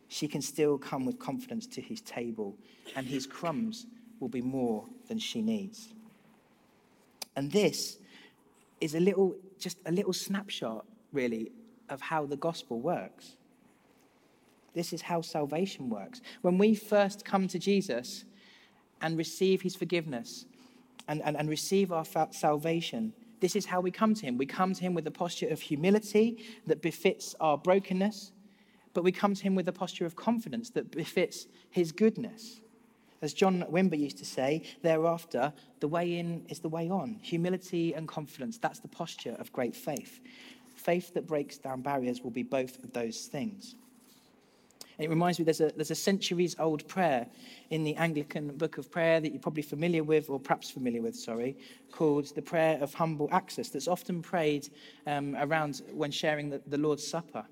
she 0.07 0.27
can 0.27 0.41
still 0.41 0.77
come 0.77 1.05
with 1.05 1.19
confidence 1.19 1.65
to 1.67 1.81
his 1.81 2.01
table, 2.01 2.57
and 2.97 3.07
his 3.07 3.25
crumbs 3.25 3.87
will 4.19 4.27
be 4.27 4.41
more 4.41 4.85
than 5.07 5.17
she 5.17 5.41
needs. 5.41 5.93
And 7.35 7.49
this 7.51 7.97
is 8.81 8.95
a 8.95 8.99
little, 8.99 9.35
just 9.57 9.77
a 9.85 9.91
little 9.91 10.11
snapshot, 10.11 10.85
really, 11.13 11.51
of 11.89 12.01
how 12.01 12.25
the 12.25 12.35
gospel 12.35 12.81
works. 12.81 13.37
This 14.73 14.91
is 14.91 15.01
how 15.01 15.21
salvation 15.21 15.89
works. 15.89 16.21
When 16.41 16.57
we 16.57 16.75
first 16.75 17.23
come 17.23 17.47
to 17.47 17.59
Jesus 17.59 18.25
and 19.01 19.17
receive 19.17 19.61
his 19.61 19.75
forgiveness 19.75 20.45
and, 21.07 21.21
and, 21.23 21.37
and 21.37 21.49
receive 21.49 21.91
our 21.91 22.05
salvation, 22.31 23.13
this 23.41 23.55
is 23.55 23.65
how 23.65 23.81
we 23.81 23.91
come 23.91 24.13
to 24.13 24.25
him. 24.25 24.37
We 24.37 24.45
come 24.45 24.73
to 24.73 24.81
him 24.81 24.93
with 24.93 25.05
a 25.07 25.11
posture 25.11 25.49
of 25.49 25.59
humility 25.59 26.45
that 26.67 26.81
befits 26.81 27.35
our 27.41 27.57
brokenness, 27.57 28.31
but 28.93 29.03
we 29.03 29.11
come 29.11 29.33
to 29.33 29.43
him 29.43 29.55
with 29.55 29.67
a 29.67 29.73
posture 29.73 30.05
of 30.05 30.15
confidence 30.15 30.69
that 30.71 30.91
befits 30.91 31.47
his 31.71 31.91
goodness. 31.91 32.61
As 33.21 33.33
John 33.33 33.65
Wimber 33.69 33.99
used 33.99 34.17
to 34.19 34.25
say, 34.25 34.63
thereafter, 34.81 35.53
the 35.79 35.87
way 35.87 36.17
in 36.17 36.45
is 36.49 36.59
the 36.59 36.69
way 36.69 36.89
on. 36.89 37.19
Humility 37.21 37.93
and 37.93 38.07
confidence, 38.07 38.57
that's 38.57 38.79
the 38.79 38.87
posture 38.87 39.35
of 39.39 39.51
great 39.51 39.75
faith. 39.75 40.21
Faith 40.75 41.13
that 41.13 41.27
breaks 41.27 41.57
down 41.57 41.81
barriers 41.81 42.21
will 42.21 42.31
be 42.31 42.43
both 42.43 42.83
of 42.83 42.93
those 42.93 43.25
things. 43.25 43.75
And 45.01 45.07
it 45.07 45.09
reminds 45.09 45.39
me 45.39 45.45
there's 45.45 45.61
a, 45.61 45.71
there's 45.75 45.89
a 45.89 45.95
centuries 45.95 46.55
old 46.59 46.87
prayer 46.87 47.25
in 47.71 47.83
the 47.83 47.95
Anglican 47.95 48.55
Book 48.55 48.77
of 48.77 48.91
Prayer 48.91 49.19
that 49.19 49.31
you're 49.31 49.41
probably 49.41 49.63
familiar 49.63 50.03
with, 50.03 50.29
or 50.29 50.39
perhaps 50.39 50.69
familiar 50.69 51.01
with, 51.01 51.15
sorry, 51.15 51.57
called 51.91 52.27
the 52.35 52.41
Prayer 52.43 52.77
of 52.79 52.93
Humble 52.93 53.27
Access, 53.31 53.69
that's 53.69 53.87
often 53.87 54.21
prayed 54.21 54.69
um, 55.07 55.35
around 55.39 55.81
when 55.91 56.11
sharing 56.11 56.51
the, 56.51 56.61
the, 56.67 56.77
Lord's 56.77 57.07
Supper. 57.07 57.43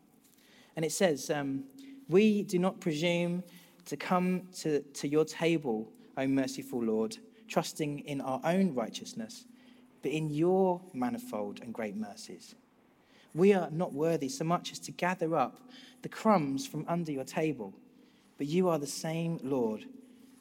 And 0.75 0.85
it 0.85 0.91
says, 0.91 1.31
um, 1.31 1.63
We 2.07 2.43
do 2.43 2.59
not 2.59 2.79
presume 2.79 3.41
to 3.85 3.97
come 3.97 4.43
to, 4.59 4.81
to 4.81 5.07
your 5.07 5.25
table, 5.25 5.91
O 6.17 6.27
merciful 6.27 6.83
Lord, 6.83 7.17
trusting 7.47 8.01
in 8.01 8.21
our 8.21 8.41
own 8.43 8.75
righteousness, 8.75 9.45
but 10.03 10.11
in 10.11 10.29
your 10.29 10.81
manifold 10.93 11.61
and 11.63 11.73
great 11.73 11.95
mercies. 11.95 12.53
We 13.33 13.53
are 13.53 13.69
not 13.71 13.93
worthy 13.93 14.29
so 14.29 14.43
much 14.43 14.71
as 14.71 14.79
to 14.79 14.91
gather 14.91 15.35
up 15.35 15.59
the 16.01 16.09
crumbs 16.09 16.65
from 16.65 16.85
under 16.87 17.11
your 17.11 17.23
table. 17.23 17.73
But 18.37 18.47
you 18.47 18.69
are 18.69 18.79
the 18.79 18.87
same 18.87 19.39
Lord 19.43 19.85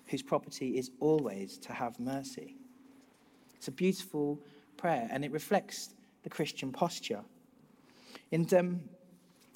whose 0.07 0.23
property 0.23 0.79
is 0.79 0.91
always 1.01 1.59
to 1.59 1.73
have 1.73 2.01
mercy. 2.01 2.57
It's 3.57 3.69
a 3.69 3.73
beautiful 3.73 4.39
prayer 4.77 5.09
and 5.11 5.25
it 5.25 5.33
reflects 5.33 5.91
the 6.23 6.31
Christian 6.31 6.73
posture. 6.73 7.23
And 8.33 8.53
um, 8.55 8.81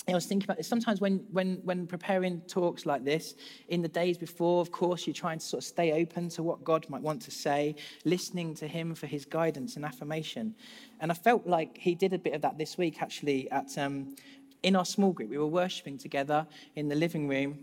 I 0.08 0.14
was 0.14 0.26
thinking 0.26 0.46
about 0.46 0.56
this. 0.56 0.66
Sometimes 0.66 1.00
when, 1.00 1.24
when, 1.30 1.60
when 1.62 1.86
preparing 1.86 2.40
talks 2.42 2.86
like 2.86 3.04
this, 3.04 3.34
in 3.68 3.82
the 3.82 3.88
days 3.88 4.18
before, 4.18 4.60
of 4.60 4.72
course, 4.72 5.06
you're 5.06 5.14
trying 5.14 5.38
to 5.38 5.44
sort 5.44 5.62
of 5.62 5.66
stay 5.66 5.92
open 5.92 6.28
to 6.30 6.42
what 6.42 6.64
God 6.64 6.86
might 6.88 7.02
want 7.02 7.22
to 7.22 7.30
say, 7.30 7.76
listening 8.04 8.54
to 8.56 8.66
Him 8.66 8.96
for 8.96 9.06
His 9.06 9.24
guidance 9.24 9.76
and 9.76 9.84
affirmation. 9.84 10.56
And 11.00 11.12
I 11.12 11.14
felt 11.14 11.46
like 11.46 11.78
He 11.78 11.94
did 11.94 12.12
a 12.12 12.18
bit 12.18 12.34
of 12.34 12.42
that 12.42 12.58
this 12.58 12.76
week, 12.76 13.00
actually, 13.00 13.48
at 13.52 13.78
um, 13.78 14.16
in 14.64 14.74
our 14.74 14.84
small 14.84 15.12
group. 15.12 15.30
We 15.30 15.38
were 15.38 15.46
worshiping 15.46 15.98
together 15.98 16.46
in 16.74 16.88
the 16.88 16.96
living 16.96 17.28
room 17.28 17.58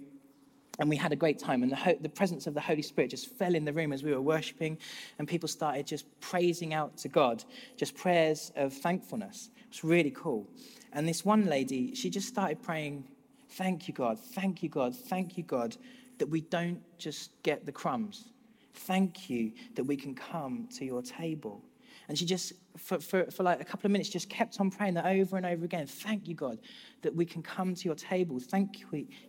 and 0.79 0.89
we 0.89 0.95
had 0.95 1.11
a 1.11 1.15
great 1.15 1.37
time. 1.37 1.61
And 1.61 1.71
the, 1.71 1.75
ho- 1.75 1.97
the 1.99 2.09
presence 2.09 2.47
of 2.47 2.53
the 2.53 2.61
Holy 2.61 2.81
Spirit 2.81 3.11
just 3.11 3.27
fell 3.27 3.53
in 3.53 3.65
the 3.65 3.73
room 3.73 3.91
as 3.91 4.01
we 4.01 4.13
were 4.13 4.21
worshiping, 4.21 4.77
and 5.17 5.27
people 5.27 5.49
started 5.49 5.85
just 5.85 6.05
praising 6.21 6.73
out 6.73 6.97
to 6.99 7.09
God, 7.09 7.43
just 7.75 7.95
prayers 7.95 8.51
of 8.55 8.73
thankfulness. 8.73 9.49
It 9.69 9.83
was 9.83 9.83
really 9.83 10.11
cool. 10.11 10.47
And 10.93 11.07
this 11.07 11.23
one 11.23 11.45
lady, 11.45 11.93
she 11.93 12.09
just 12.09 12.27
started 12.27 12.61
praying, 12.61 13.05
Thank 13.51 13.87
you, 13.87 13.93
God, 13.93 14.19
thank 14.19 14.61
you, 14.61 14.69
God, 14.69 14.95
thank 14.95 15.37
you, 15.37 15.43
God, 15.43 15.75
that 16.19 16.27
we 16.27 16.41
don't 16.41 16.81
just 16.99 17.31
get 17.43 17.65
the 17.65 17.71
crumbs. 17.71 18.29
Thank 18.73 19.29
you 19.29 19.51
that 19.75 19.83
we 19.83 19.97
can 19.97 20.13
come 20.13 20.67
to 20.77 20.85
your 20.85 21.01
table. 21.01 21.63
And 22.07 22.17
she 22.17 22.25
just, 22.25 22.53
for, 22.77 22.99
for, 22.99 23.29
for 23.29 23.43
like 23.43 23.59
a 23.59 23.65
couple 23.65 23.87
of 23.87 23.91
minutes, 23.91 24.09
just 24.09 24.29
kept 24.29 24.59
on 24.59 24.71
praying 24.71 24.95
that 24.95 25.05
over 25.05 25.37
and 25.37 25.45
over 25.45 25.65
again. 25.65 25.85
Thank 25.85 26.27
you, 26.27 26.35
God, 26.35 26.59
that 27.01 27.15
we 27.15 27.25
can 27.25 27.41
come 27.41 27.75
to 27.75 27.85
your 27.85 27.95
table. 27.95 28.39
Thank 28.39 28.81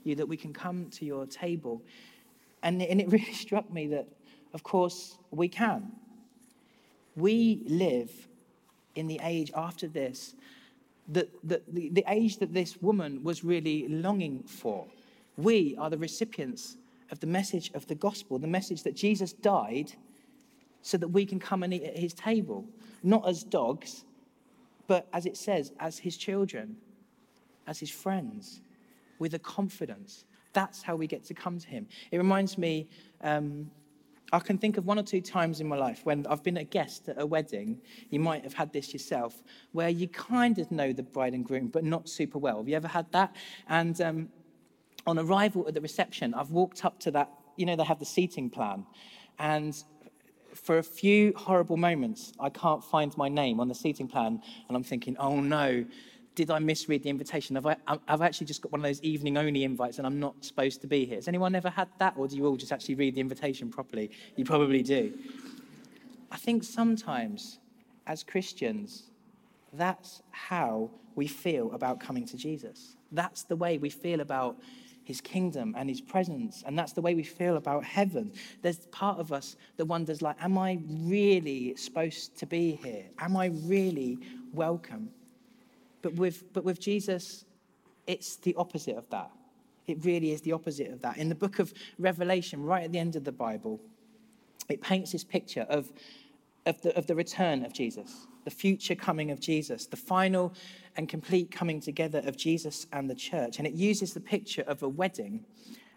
you 0.04 0.14
that 0.14 0.26
we 0.26 0.36
can 0.36 0.52
come 0.52 0.88
to 0.90 1.04
your 1.04 1.26
table. 1.26 1.82
And, 2.62 2.80
and 2.82 3.00
it 3.00 3.08
really 3.12 3.32
struck 3.32 3.70
me 3.70 3.86
that, 3.88 4.06
of 4.54 4.62
course, 4.62 5.18
we 5.30 5.48
can. 5.48 5.92
We 7.16 7.62
live 7.66 8.10
in 8.94 9.06
the 9.06 9.20
age 9.22 9.50
after 9.54 9.88
this, 9.88 10.34
that, 11.08 11.30
that 11.44 11.62
the, 11.72 11.90
the 11.90 12.04
age 12.08 12.38
that 12.38 12.52
this 12.52 12.80
woman 12.80 13.22
was 13.22 13.44
really 13.44 13.88
longing 13.88 14.42
for. 14.44 14.86
We 15.36 15.76
are 15.78 15.90
the 15.90 15.98
recipients 15.98 16.76
of 17.10 17.20
the 17.20 17.26
message 17.26 17.70
of 17.74 17.86
the 17.86 17.94
gospel, 17.94 18.38
the 18.38 18.46
message 18.46 18.82
that 18.84 18.94
Jesus 18.94 19.32
died 19.32 19.92
so 20.82 20.96
that 20.96 21.08
we 21.08 21.26
can 21.26 21.38
come 21.38 21.62
and 21.62 21.74
eat 21.74 21.82
at 21.82 21.98
his 21.98 22.14
table, 22.14 22.64
not 23.02 23.26
as 23.28 23.42
dogs, 23.42 24.04
but 24.86 25.08
as 25.12 25.26
it 25.26 25.36
says, 25.36 25.72
as 25.78 25.98
his 25.98 26.16
children, 26.16 26.76
as 27.66 27.78
his 27.78 27.90
friends, 27.90 28.60
with 29.18 29.34
a 29.34 29.38
confidence. 29.38 30.24
That's 30.52 30.82
how 30.82 30.96
we 30.96 31.06
get 31.06 31.24
to 31.24 31.34
come 31.34 31.58
to 31.58 31.68
him. 31.68 31.86
It 32.10 32.18
reminds 32.18 32.58
me, 32.58 32.88
um, 33.22 33.70
I 34.32 34.38
can 34.38 34.58
think 34.58 34.76
of 34.76 34.86
one 34.86 34.98
or 34.98 35.02
two 35.02 35.20
times 35.20 35.60
in 35.60 35.66
my 35.66 35.76
life 35.76 36.00
when 36.04 36.26
I've 36.28 36.42
been 36.42 36.56
a 36.58 36.64
guest 36.64 37.08
at 37.08 37.20
a 37.20 37.26
wedding. 37.26 37.80
You 38.10 38.20
might 38.20 38.44
have 38.44 38.54
had 38.54 38.72
this 38.72 38.92
yourself, 38.92 39.42
where 39.72 39.88
you 39.88 40.08
kind 40.08 40.58
of 40.58 40.70
know 40.70 40.92
the 40.92 41.02
bride 41.02 41.34
and 41.34 41.44
groom, 41.44 41.68
but 41.68 41.84
not 41.84 42.08
super 42.08 42.38
well. 42.38 42.58
Have 42.58 42.68
you 42.68 42.76
ever 42.76 42.88
had 42.88 43.10
that? 43.12 43.34
And 43.68 44.00
um, 44.00 44.28
on 45.06 45.18
arrival 45.18 45.66
at 45.66 45.74
the 45.74 45.80
reception, 45.80 46.34
I've 46.34 46.50
walked 46.50 46.84
up 46.84 47.00
to 47.00 47.10
that, 47.12 47.30
you 47.56 47.66
know, 47.66 47.76
they 47.76 47.84
have 47.84 47.98
the 47.98 48.04
seating 48.04 48.50
plan. 48.50 48.86
And 49.38 49.74
for 50.54 50.78
a 50.78 50.82
few 50.82 51.32
horrible 51.36 51.76
moments, 51.76 52.32
I 52.38 52.50
can't 52.50 52.84
find 52.84 53.16
my 53.16 53.28
name 53.28 53.60
on 53.60 53.68
the 53.68 53.74
seating 53.74 54.08
plan, 54.08 54.40
and 54.68 54.76
I'm 54.76 54.82
thinking, 54.82 55.16
oh 55.18 55.40
no, 55.40 55.84
did 56.40 56.50
I 56.50 56.58
misread 56.58 57.02
the 57.02 57.10
invitation? 57.10 57.54
Have 57.56 57.66
I, 57.66 57.76
I've 58.08 58.22
actually 58.22 58.46
just 58.46 58.62
got 58.62 58.72
one 58.72 58.80
of 58.80 58.84
those 58.84 59.02
evening 59.02 59.36
only 59.36 59.62
invites 59.62 59.98
and 59.98 60.06
I'm 60.06 60.18
not 60.18 60.42
supposed 60.42 60.80
to 60.80 60.86
be 60.86 61.04
here. 61.04 61.16
Has 61.16 61.28
anyone 61.28 61.54
ever 61.54 61.68
had 61.68 61.88
that, 61.98 62.14
or 62.16 62.26
do 62.28 62.34
you 62.34 62.46
all 62.46 62.56
just 62.56 62.72
actually 62.72 62.94
read 62.94 63.14
the 63.14 63.20
invitation 63.20 63.68
properly? 63.68 64.10
You 64.36 64.46
probably 64.46 64.82
do. 64.82 65.12
I 66.30 66.38
think 66.38 66.64
sometimes, 66.64 67.58
as 68.06 68.24
Christians, 68.24 69.10
that's 69.74 70.22
how 70.30 70.90
we 71.14 71.26
feel 71.26 71.72
about 71.72 72.00
coming 72.00 72.24
to 72.24 72.38
Jesus. 72.38 72.96
That's 73.12 73.42
the 73.42 73.56
way 73.56 73.76
we 73.76 73.90
feel 73.90 74.20
about 74.20 74.56
his 75.04 75.20
kingdom 75.20 75.74
and 75.76 75.90
his 75.90 76.00
presence. 76.00 76.64
And 76.66 76.78
that's 76.78 76.92
the 76.92 77.02
way 77.02 77.14
we 77.14 77.22
feel 77.22 77.58
about 77.58 77.84
heaven. 77.84 78.32
There's 78.62 78.86
part 78.86 79.18
of 79.18 79.30
us 79.30 79.56
that 79.76 79.84
wonders, 79.84 80.22
like, 80.22 80.36
am 80.40 80.56
I 80.56 80.78
really 80.88 81.76
supposed 81.76 82.38
to 82.38 82.46
be 82.46 82.78
here? 82.82 83.04
Am 83.18 83.36
I 83.36 83.46
really 83.46 84.16
welcome? 84.54 85.10
But 86.02 86.14
with, 86.14 86.52
but 86.52 86.64
with 86.64 86.80
Jesus, 86.80 87.44
it's 88.06 88.36
the 88.36 88.54
opposite 88.56 88.96
of 88.96 89.08
that. 89.10 89.30
It 89.86 90.04
really 90.04 90.32
is 90.32 90.40
the 90.40 90.52
opposite 90.52 90.90
of 90.90 91.02
that. 91.02 91.16
In 91.16 91.28
the 91.28 91.34
book 91.34 91.58
of 91.58 91.72
Revelation, 91.98 92.62
right 92.62 92.84
at 92.84 92.92
the 92.92 92.98
end 92.98 93.16
of 93.16 93.24
the 93.24 93.32
Bible, 93.32 93.80
it 94.68 94.80
paints 94.80 95.12
this 95.12 95.24
picture 95.24 95.66
of, 95.68 95.90
of, 96.66 96.80
the, 96.82 96.96
of 96.96 97.06
the 97.06 97.14
return 97.14 97.64
of 97.64 97.72
Jesus, 97.72 98.26
the 98.44 98.50
future 98.50 98.94
coming 98.94 99.30
of 99.30 99.40
Jesus, 99.40 99.86
the 99.86 99.96
final 99.96 100.54
and 100.96 101.08
complete 101.08 101.50
coming 101.50 101.80
together 101.80 102.22
of 102.24 102.36
Jesus 102.36 102.86
and 102.92 103.10
the 103.10 103.14
church. 103.14 103.58
And 103.58 103.66
it 103.66 103.74
uses 103.74 104.14
the 104.14 104.20
picture 104.20 104.62
of 104.62 104.82
a 104.82 104.88
wedding, 104.88 105.44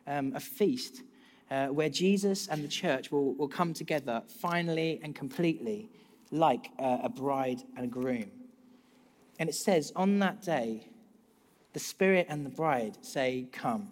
um, 0.08 0.34
a 0.36 0.40
feast, 0.40 1.04
uh, 1.52 1.68
where 1.68 1.90
Jesus 1.90 2.48
and 2.48 2.64
the 2.64 2.68
church 2.68 3.12
will, 3.12 3.34
will 3.36 3.48
come 3.48 3.74
together 3.74 4.24
finally 4.28 5.00
and 5.04 5.14
completely 5.14 5.90
like 6.32 6.72
uh, 6.80 7.00
a 7.04 7.10
bride 7.10 7.62
and 7.76 7.86
a 7.86 7.88
groom. 7.88 8.32
And 9.40 9.50
it 9.50 9.56
says, 9.56 9.92
On 9.96 10.20
that 10.20 10.42
day, 10.42 10.88
the 11.74 11.80
Spirit 11.80 12.28
and 12.30 12.46
the 12.46 12.50
bride 12.50 12.98
say, 13.02 13.48
Come. 13.52 13.90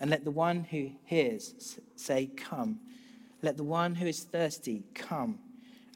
And 0.00 0.10
let 0.10 0.24
the 0.24 0.30
one 0.30 0.64
who 0.64 0.90
hears 1.04 1.78
say, 1.96 2.26
Come. 2.26 2.80
Let 3.42 3.56
the 3.56 3.64
one 3.64 3.96
who 3.96 4.06
is 4.06 4.20
thirsty 4.20 4.84
come. 4.94 5.38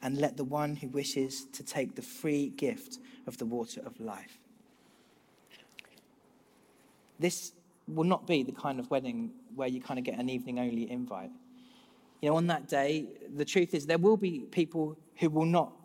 And 0.03 0.17
let 0.17 0.37
the 0.37 0.43
one 0.43 0.75
who 0.75 0.89
wishes 0.89 1.45
to 1.53 1.63
take 1.63 1.95
the 1.95 2.01
free 2.01 2.49
gift 2.49 2.99
of 3.25 3.37
the 3.37 3.45
water 3.45 3.81
of 3.85 3.99
life. 3.99 4.37
This 7.19 7.53
will 7.87 8.03
not 8.03 8.27
be 8.27 8.43
the 8.43 8.51
kind 8.51 8.79
of 8.79 8.91
wedding 8.91 9.31
where 9.55 9.67
you 9.67 9.81
kind 9.81 9.97
of 9.97 10.03
get 10.03 10.19
an 10.19 10.29
evening 10.29 10.59
only 10.59 10.91
invite. 10.91 11.31
You 12.21 12.29
know, 12.29 12.35
on 12.35 12.47
that 12.47 12.67
day, 12.67 13.07
the 13.35 13.45
truth 13.45 13.73
is 13.73 13.85
there 13.85 13.97
will 13.97 14.17
be 14.17 14.41
people 14.51 14.97
who 15.19 15.29
will 15.29 15.45
not 15.45 15.76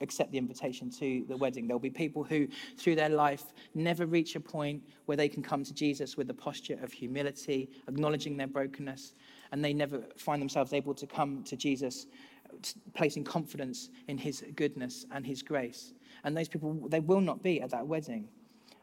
accept 0.00 0.32
the 0.32 0.38
invitation 0.38 0.90
to 0.90 1.24
the 1.28 1.36
wedding. 1.36 1.66
There'll 1.66 1.78
be 1.78 1.90
people 1.90 2.24
who, 2.24 2.48
through 2.76 2.96
their 2.96 3.08
life, 3.08 3.52
never 3.74 4.06
reach 4.06 4.34
a 4.36 4.40
point 4.40 4.82
where 5.06 5.16
they 5.16 5.28
can 5.28 5.42
come 5.42 5.64
to 5.64 5.74
Jesus 5.74 6.16
with 6.16 6.30
a 6.30 6.34
posture 6.34 6.78
of 6.82 6.92
humility, 6.92 7.70
acknowledging 7.88 8.36
their 8.36 8.46
brokenness, 8.46 9.14
and 9.52 9.64
they 9.64 9.72
never 9.72 10.02
find 10.16 10.40
themselves 10.40 10.72
able 10.72 10.94
to 10.94 11.06
come 11.06 11.42
to 11.44 11.56
Jesus 11.56 12.06
placing 12.94 13.24
confidence 13.24 13.90
in 14.08 14.18
his 14.18 14.44
goodness 14.56 15.06
and 15.12 15.24
his 15.26 15.42
grace. 15.42 15.92
And 16.24 16.36
those 16.36 16.48
people, 16.48 16.74
they 16.88 17.00
will 17.00 17.20
not 17.20 17.42
be 17.42 17.60
at 17.60 17.70
that 17.70 17.86
wedding. 17.86 18.28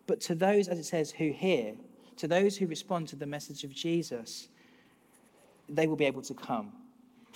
But 0.06 0.22
to 0.22 0.36
those, 0.36 0.68
as 0.68 0.80
it 0.80 0.86
says, 0.86 1.12
who 1.12 1.32
hear, 1.32 1.74
to 2.18 2.28
those 2.28 2.58
who 2.58 2.66
respond 2.68 3.08
to 3.10 3.16
the 3.16 3.26
message 3.26 3.64
of 3.64 3.74
Jesus, 3.74 4.48
they 5.70 5.86
will 5.86 5.98
be 5.98 6.06
able 6.06 6.22
to 6.22 6.34
come 6.34 6.72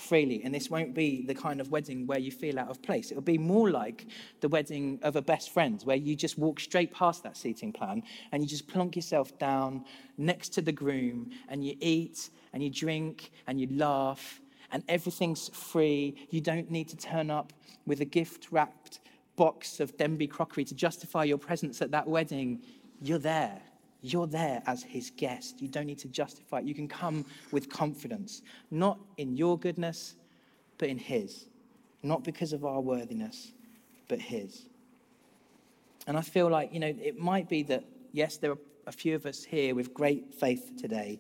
freely. 0.02 0.42
And 0.44 0.54
this 0.54 0.70
won't 0.70 0.94
be 0.94 1.26
the 1.26 1.36
kind 1.36 1.62
of 1.62 1.72
wedding 1.72 2.08
where 2.08 2.20
you 2.20 2.32
feel 2.32 2.60
out 2.60 2.70
of 2.70 2.82
place. 2.82 3.12
It'll 3.12 3.22
be 3.22 3.38
more 3.38 3.70
like 3.70 4.08
the 4.40 4.50
wedding 4.50 5.00
of 5.04 5.16
a 5.16 5.22
best 5.22 5.54
friend, 5.54 5.82
where 5.84 5.98
you 5.98 6.16
just 6.16 6.38
walk 6.38 6.60
straight 6.60 6.94
past 6.94 7.24
that 7.24 7.38
seating 7.38 7.72
plan 7.72 8.04
and 8.32 8.42
you 8.42 8.50
just 8.50 8.68
plonk 8.68 8.96
yourself 8.96 9.38
down 9.40 9.86
next 10.18 10.50
to 10.50 10.62
the 10.62 10.72
groom 10.72 11.30
and 11.50 11.66
you 11.66 11.76
eat 11.80 12.30
and 12.54 12.64
you 12.64 12.70
drink 12.70 13.32
and 13.48 13.60
you 13.60 13.68
laugh 13.72 14.42
and 14.72 14.84
everything's 14.88 15.50
free. 15.50 16.16
You 16.30 16.42
don't 16.42 16.72
need 16.72 16.90
to 16.90 16.98
turn 16.98 17.30
up 17.30 17.54
with 17.86 18.02
a 18.02 18.06
gift 18.06 18.48
wrapped 18.52 19.00
box 19.36 19.80
of 19.80 19.98
Denby 19.98 20.28
crockery 20.28 20.66
to 20.66 20.76
justify 20.76 21.24
your 21.24 21.38
presence 21.38 21.82
at 21.82 21.92
that 21.92 22.08
wedding. 22.08 22.62
You're 23.02 23.20
there. 23.20 23.62
You're 24.02 24.28
there 24.28 24.64
as 24.66 24.84
his 24.84 25.12
guest. 25.16 25.62
You 25.62 25.68
don't 25.68 25.86
need 25.86 26.00
to 26.00 26.08
justify 26.08 26.60
it. 26.60 26.66
You 26.66 26.74
can 26.74 26.88
come 26.88 27.26
with 27.52 27.70
confidence, 27.70 28.42
not 28.72 29.00
in 29.18 29.38
your 29.38 29.58
goodness, 29.58 30.16
but 30.78 30.90
in 30.90 30.98
his. 30.98 31.46
Not 32.04 32.24
because 32.24 32.52
of 32.54 32.66
our 32.66 32.82
worthiness, 32.82 33.52
but 34.08 34.20
his. 34.20 34.66
And 36.08 36.18
I 36.18 36.22
feel 36.22 36.50
like, 36.50 36.74
you 36.74 36.80
know, 36.80 36.88
it 36.88 37.20
might 37.20 37.48
be 37.48 37.62
that, 37.64 37.84
yes, 38.12 38.38
there 38.38 38.52
are 38.52 38.58
a 38.88 38.92
few 38.92 39.16
of 39.16 39.28
us 39.28 39.44
here 39.44 39.76
with 39.76 39.94
great 39.94 40.34
faith 40.34 40.72
today 40.80 41.20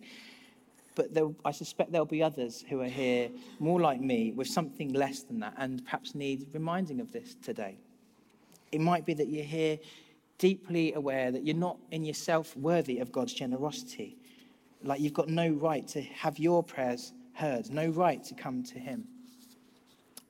but 0.95 1.13
there, 1.13 1.29
I 1.45 1.51
suspect 1.51 1.91
there'll 1.91 2.05
be 2.05 2.21
others 2.21 2.63
who 2.69 2.81
are 2.81 2.87
here 2.87 3.29
more 3.59 3.79
like 3.79 4.01
me 4.01 4.33
with 4.33 4.47
something 4.47 4.93
less 4.93 5.23
than 5.23 5.39
that 5.39 5.53
and 5.57 5.83
perhaps 5.85 6.15
need 6.15 6.47
reminding 6.53 6.99
of 6.99 7.11
this 7.11 7.35
today. 7.41 7.77
It 8.71 8.81
might 8.81 9.05
be 9.05 9.13
that 9.15 9.27
you're 9.27 9.45
here 9.45 9.79
deeply 10.41 10.91
aware 10.93 11.31
that 11.31 11.45
you're 11.45 11.55
not 11.55 11.77
in 11.91 12.03
yourself 12.03 12.57
worthy 12.57 12.97
of 12.97 13.11
God's 13.11 13.31
generosity. 13.31 14.17
Like 14.83 14.99
you've 14.99 15.13
got 15.13 15.29
no 15.29 15.49
right 15.51 15.87
to 15.89 16.01
have 16.01 16.39
your 16.39 16.63
prayers 16.63 17.13
heard, 17.33 17.69
no 17.69 17.89
right 17.89 18.23
to 18.23 18.33
come 18.33 18.63
to 18.63 18.79
Him. 18.79 19.05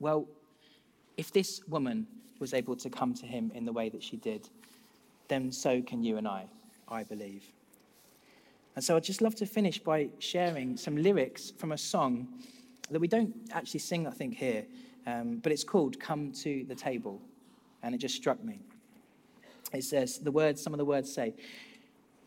Well, 0.00 0.28
if 1.16 1.32
this 1.32 1.62
woman 1.66 2.06
was 2.40 2.52
able 2.52 2.76
to 2.76 2.90
come 2.90 3.14
to 3.14 3.26
Him 3.26 3.50
in 3.54 3.64
the 3.64 3.72
way 3.72 3.88
that 3.88 4.02
she 4.02 4.18
did, 4.18 4.50
then 5.28 5.50
so 5.50 5.80
can 5.80 6.04
you 6.04 6.18
and 6.18 6.28
I, 6.28 6.44
I 6.88 7.04
believe. 7.04 7.50
And 8.76 8.84
so 8.84 8.96
I'd 8.96 9.04
just 9.04 9.22
love 9.22 9.34
to 9.36 9.46
finish 9.46 9.78
by 9.78 10.10
sharing 10.18 10.76
some 10.76 10.94
lyrics 10.94 11.52
from 11.56 11.72
a 11.72 11.78
song 11.78 12.28
that 12.90 13.00
we 13.00 13.08
don't 13.08 13.34
actually 13.50 13.80
sing, 13.80 14.06
I 14.06 14.10
think, 14.10 14.34
here, 14.34 14.66
um, 15.06 15.38
but 15.42 15.52
it's 15.52 15.64
called 15.64 15.98
Come 15.98 16.32
to 16.42 16.66
the 16.68 16.74
Table. 16.74 17.22
And 17.82 17.94
it 17.94 17.98
just 17.98 18.14
struck 18.14 18.44
me. 18.44 18.60
It 19.72 19.84
says, 19.84 20.18
the 20.18 20.32
words, 20.32 20.62
some 20.62 20.74
of 20.74 20.78
the 20.78 20.84
words 20.84 21.12
say, 21.12 21.34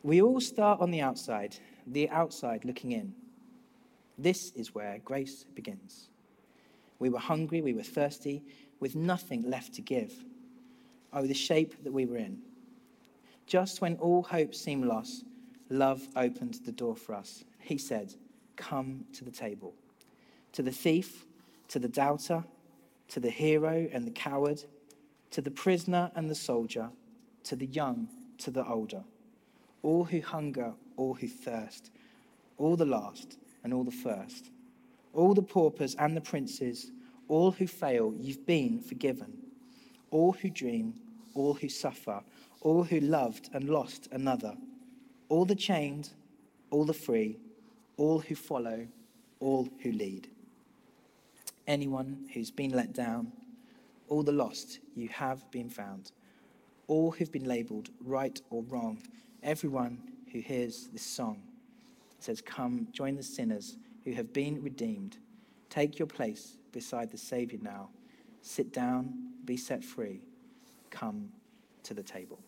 We 0.04 0.22
all 0.22 0.40
start 0.40 0.82
on 0.82 0.92
the 0.92 1.02
outside, 1.02 1.58
the 1.86 2.10
outside 2.10 2.66
looking 2.66 2.92
in. 2.92 3.14
This 4.18 4.52
is 4.54 4.74
where 4.74 5.00
grace 5.04 5.46
begins. 5.54 6.10
We 7.00 7.10
were 7.10 7.20
hungry, 7.20 7.62
we 7.62 7.74
were 7.74 7.84
thirsty, 7.84 8.44
with 8.80 8.96
nothing 8.96 9.50
left 9.50 9.74
to 9.76 9.82
give. 9.82 10.14
Oh, 11.14 11.28
the 11.28 11.34
shape 11.34 11.84
that 11.84 11.94
we 11.94 12.06
were 12.06 12.18
in. 12.18 12.40
Just 13.46 13.82
when 13.82 13.96
all 13.98 14.24
hope 14.24 14.56
seemed 14.56 14.86
lost, 14.86 15.26
love 15.70 16.08
opened 16.16 16.60
the 16.66 16.72
door 16.72 16.96
for 16.96 17.14
us. 17.14 17.44
He 17.60 17.78
said, 17.78 18.14
Come 18.56 19.06
to 19.14 19.24
the 19.24 19.32
table. 19.32 19.74
To 20.54 20.64
the 20.64 20.72
thief, 20.72 21.26
to 21.68 21.80
the 21.80 21.90
doubter, 21.90 22.44
to 23.10 23.20
the 23.20 23.30
hero 23.30 23.88
and 23.92 24.06
the 24.06 24.12
coward, 24.12 24.64
to 25.32 25.42
the 25.42 25.52
prisoner 25.52 26.12
and 26.16 26.30
the 26.30 26.36
soldier, 26.36 26.90
to 27.46 27.56
the 27.56 27.66
young, 27.68 28.08
to 28.40 28.52
the 28.52 28.66
older, 28.68 29.04
all 29.82 30.04
who 30.04 30.22
hunger, 30.22 30.74
all 30.98 31.14
who 31.14 31.28
thirst, 31.28 31.92
all 32.58 32.76
the 32.76 32.86
last 32.86 33.38
and 33.64 33.74
all 33.74 33.84
the 33.84 33.92
first, 33.92 34.52
all 35.14 35.34
the 35.34 35.42
paupers 35.42 35.96
and 35.96 36.16
the 36.16 36.22
princes, 36.22 36.92
all 37.28 37.52
who 37.52 37.66
fail, 37.66 38.14
you've 38.20 38.46
been 38.46 38.80
forgiven. 38.80 39.38
All 40.12 40.34
who 40.34 40.50
dream, 40.50 40.94
all 41.34 41.56
who 41.56 41.68
suffer, 41.68 42.22
all 42.62 42.84
who 42.84 43.00
loved 43.00 43.50
and 43.54 43.70
lost 43.70 44.08
another, 44.12 44.56
all 45.30 45.46
the 45.46 45.56
chained, 45.56 46.10
all 46.72 46.86
the 46.86 46.94
free, 46.94 47.38
all 47.98 48.20
who 48.20 48.36
follow, 48.36 48.88
all 49.40 49.68
who 49.82 49.92
lead. 49.92 50.30
Anyone 51.68 52.30
who's 52.34 52.52
been 52.52 52.72
let 52.72 52.94
down, 52.94 53.32
all 54.08 54.24
the 54.24 54.32
lost, 54.32 54.80
you 54.96 55.10
have 55.10 55.50
been 55.52 55.70
found. 55.70 56.12
All 56.88 57.12
who've 57.12 57.32
been 57.32 57.48
labeled 57.48 57.90
right 58.04 58.40
or 58.50 58.64
wrong, 58.64 59.02
everyone 59.42 60.00
who 60.32 60.40
hears 60.40 60.90
this 60.94 61.06
song 61.06 61.42
says, 62.20 62.42
Come, 62.42 62.88
join 62.92 63.16
the 63.16 63.24
sinners 63.24 63.78
who 64.04 64.14
have 64.14 64.34
been 64.34 64.62
redeemed. 64.62 65.18
Take 65.70 65.98
your 66.00 66.08
place 66.08 66.58
beside 66.72 67.12
the 67.12 67.18
Savior 67.18 67.60
now. 67.62 67.90
Sit 68.42 68.72
down, 68.72 69.14
be 69.46 69.58
set 69.58 69.84
free. 69.84 70.22
Come 70.92 71.30
to 71.84 71.94
the 71.94 72.04
table. 72.04 72.40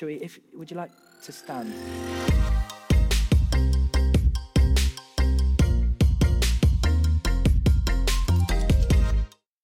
We, 0.00 0.14
if, 0.14 0.40
would 0.54 0.70
you 0.70 0.76
like 0.76 0.90
to 1.22 1.32
stand? 1.32 1.72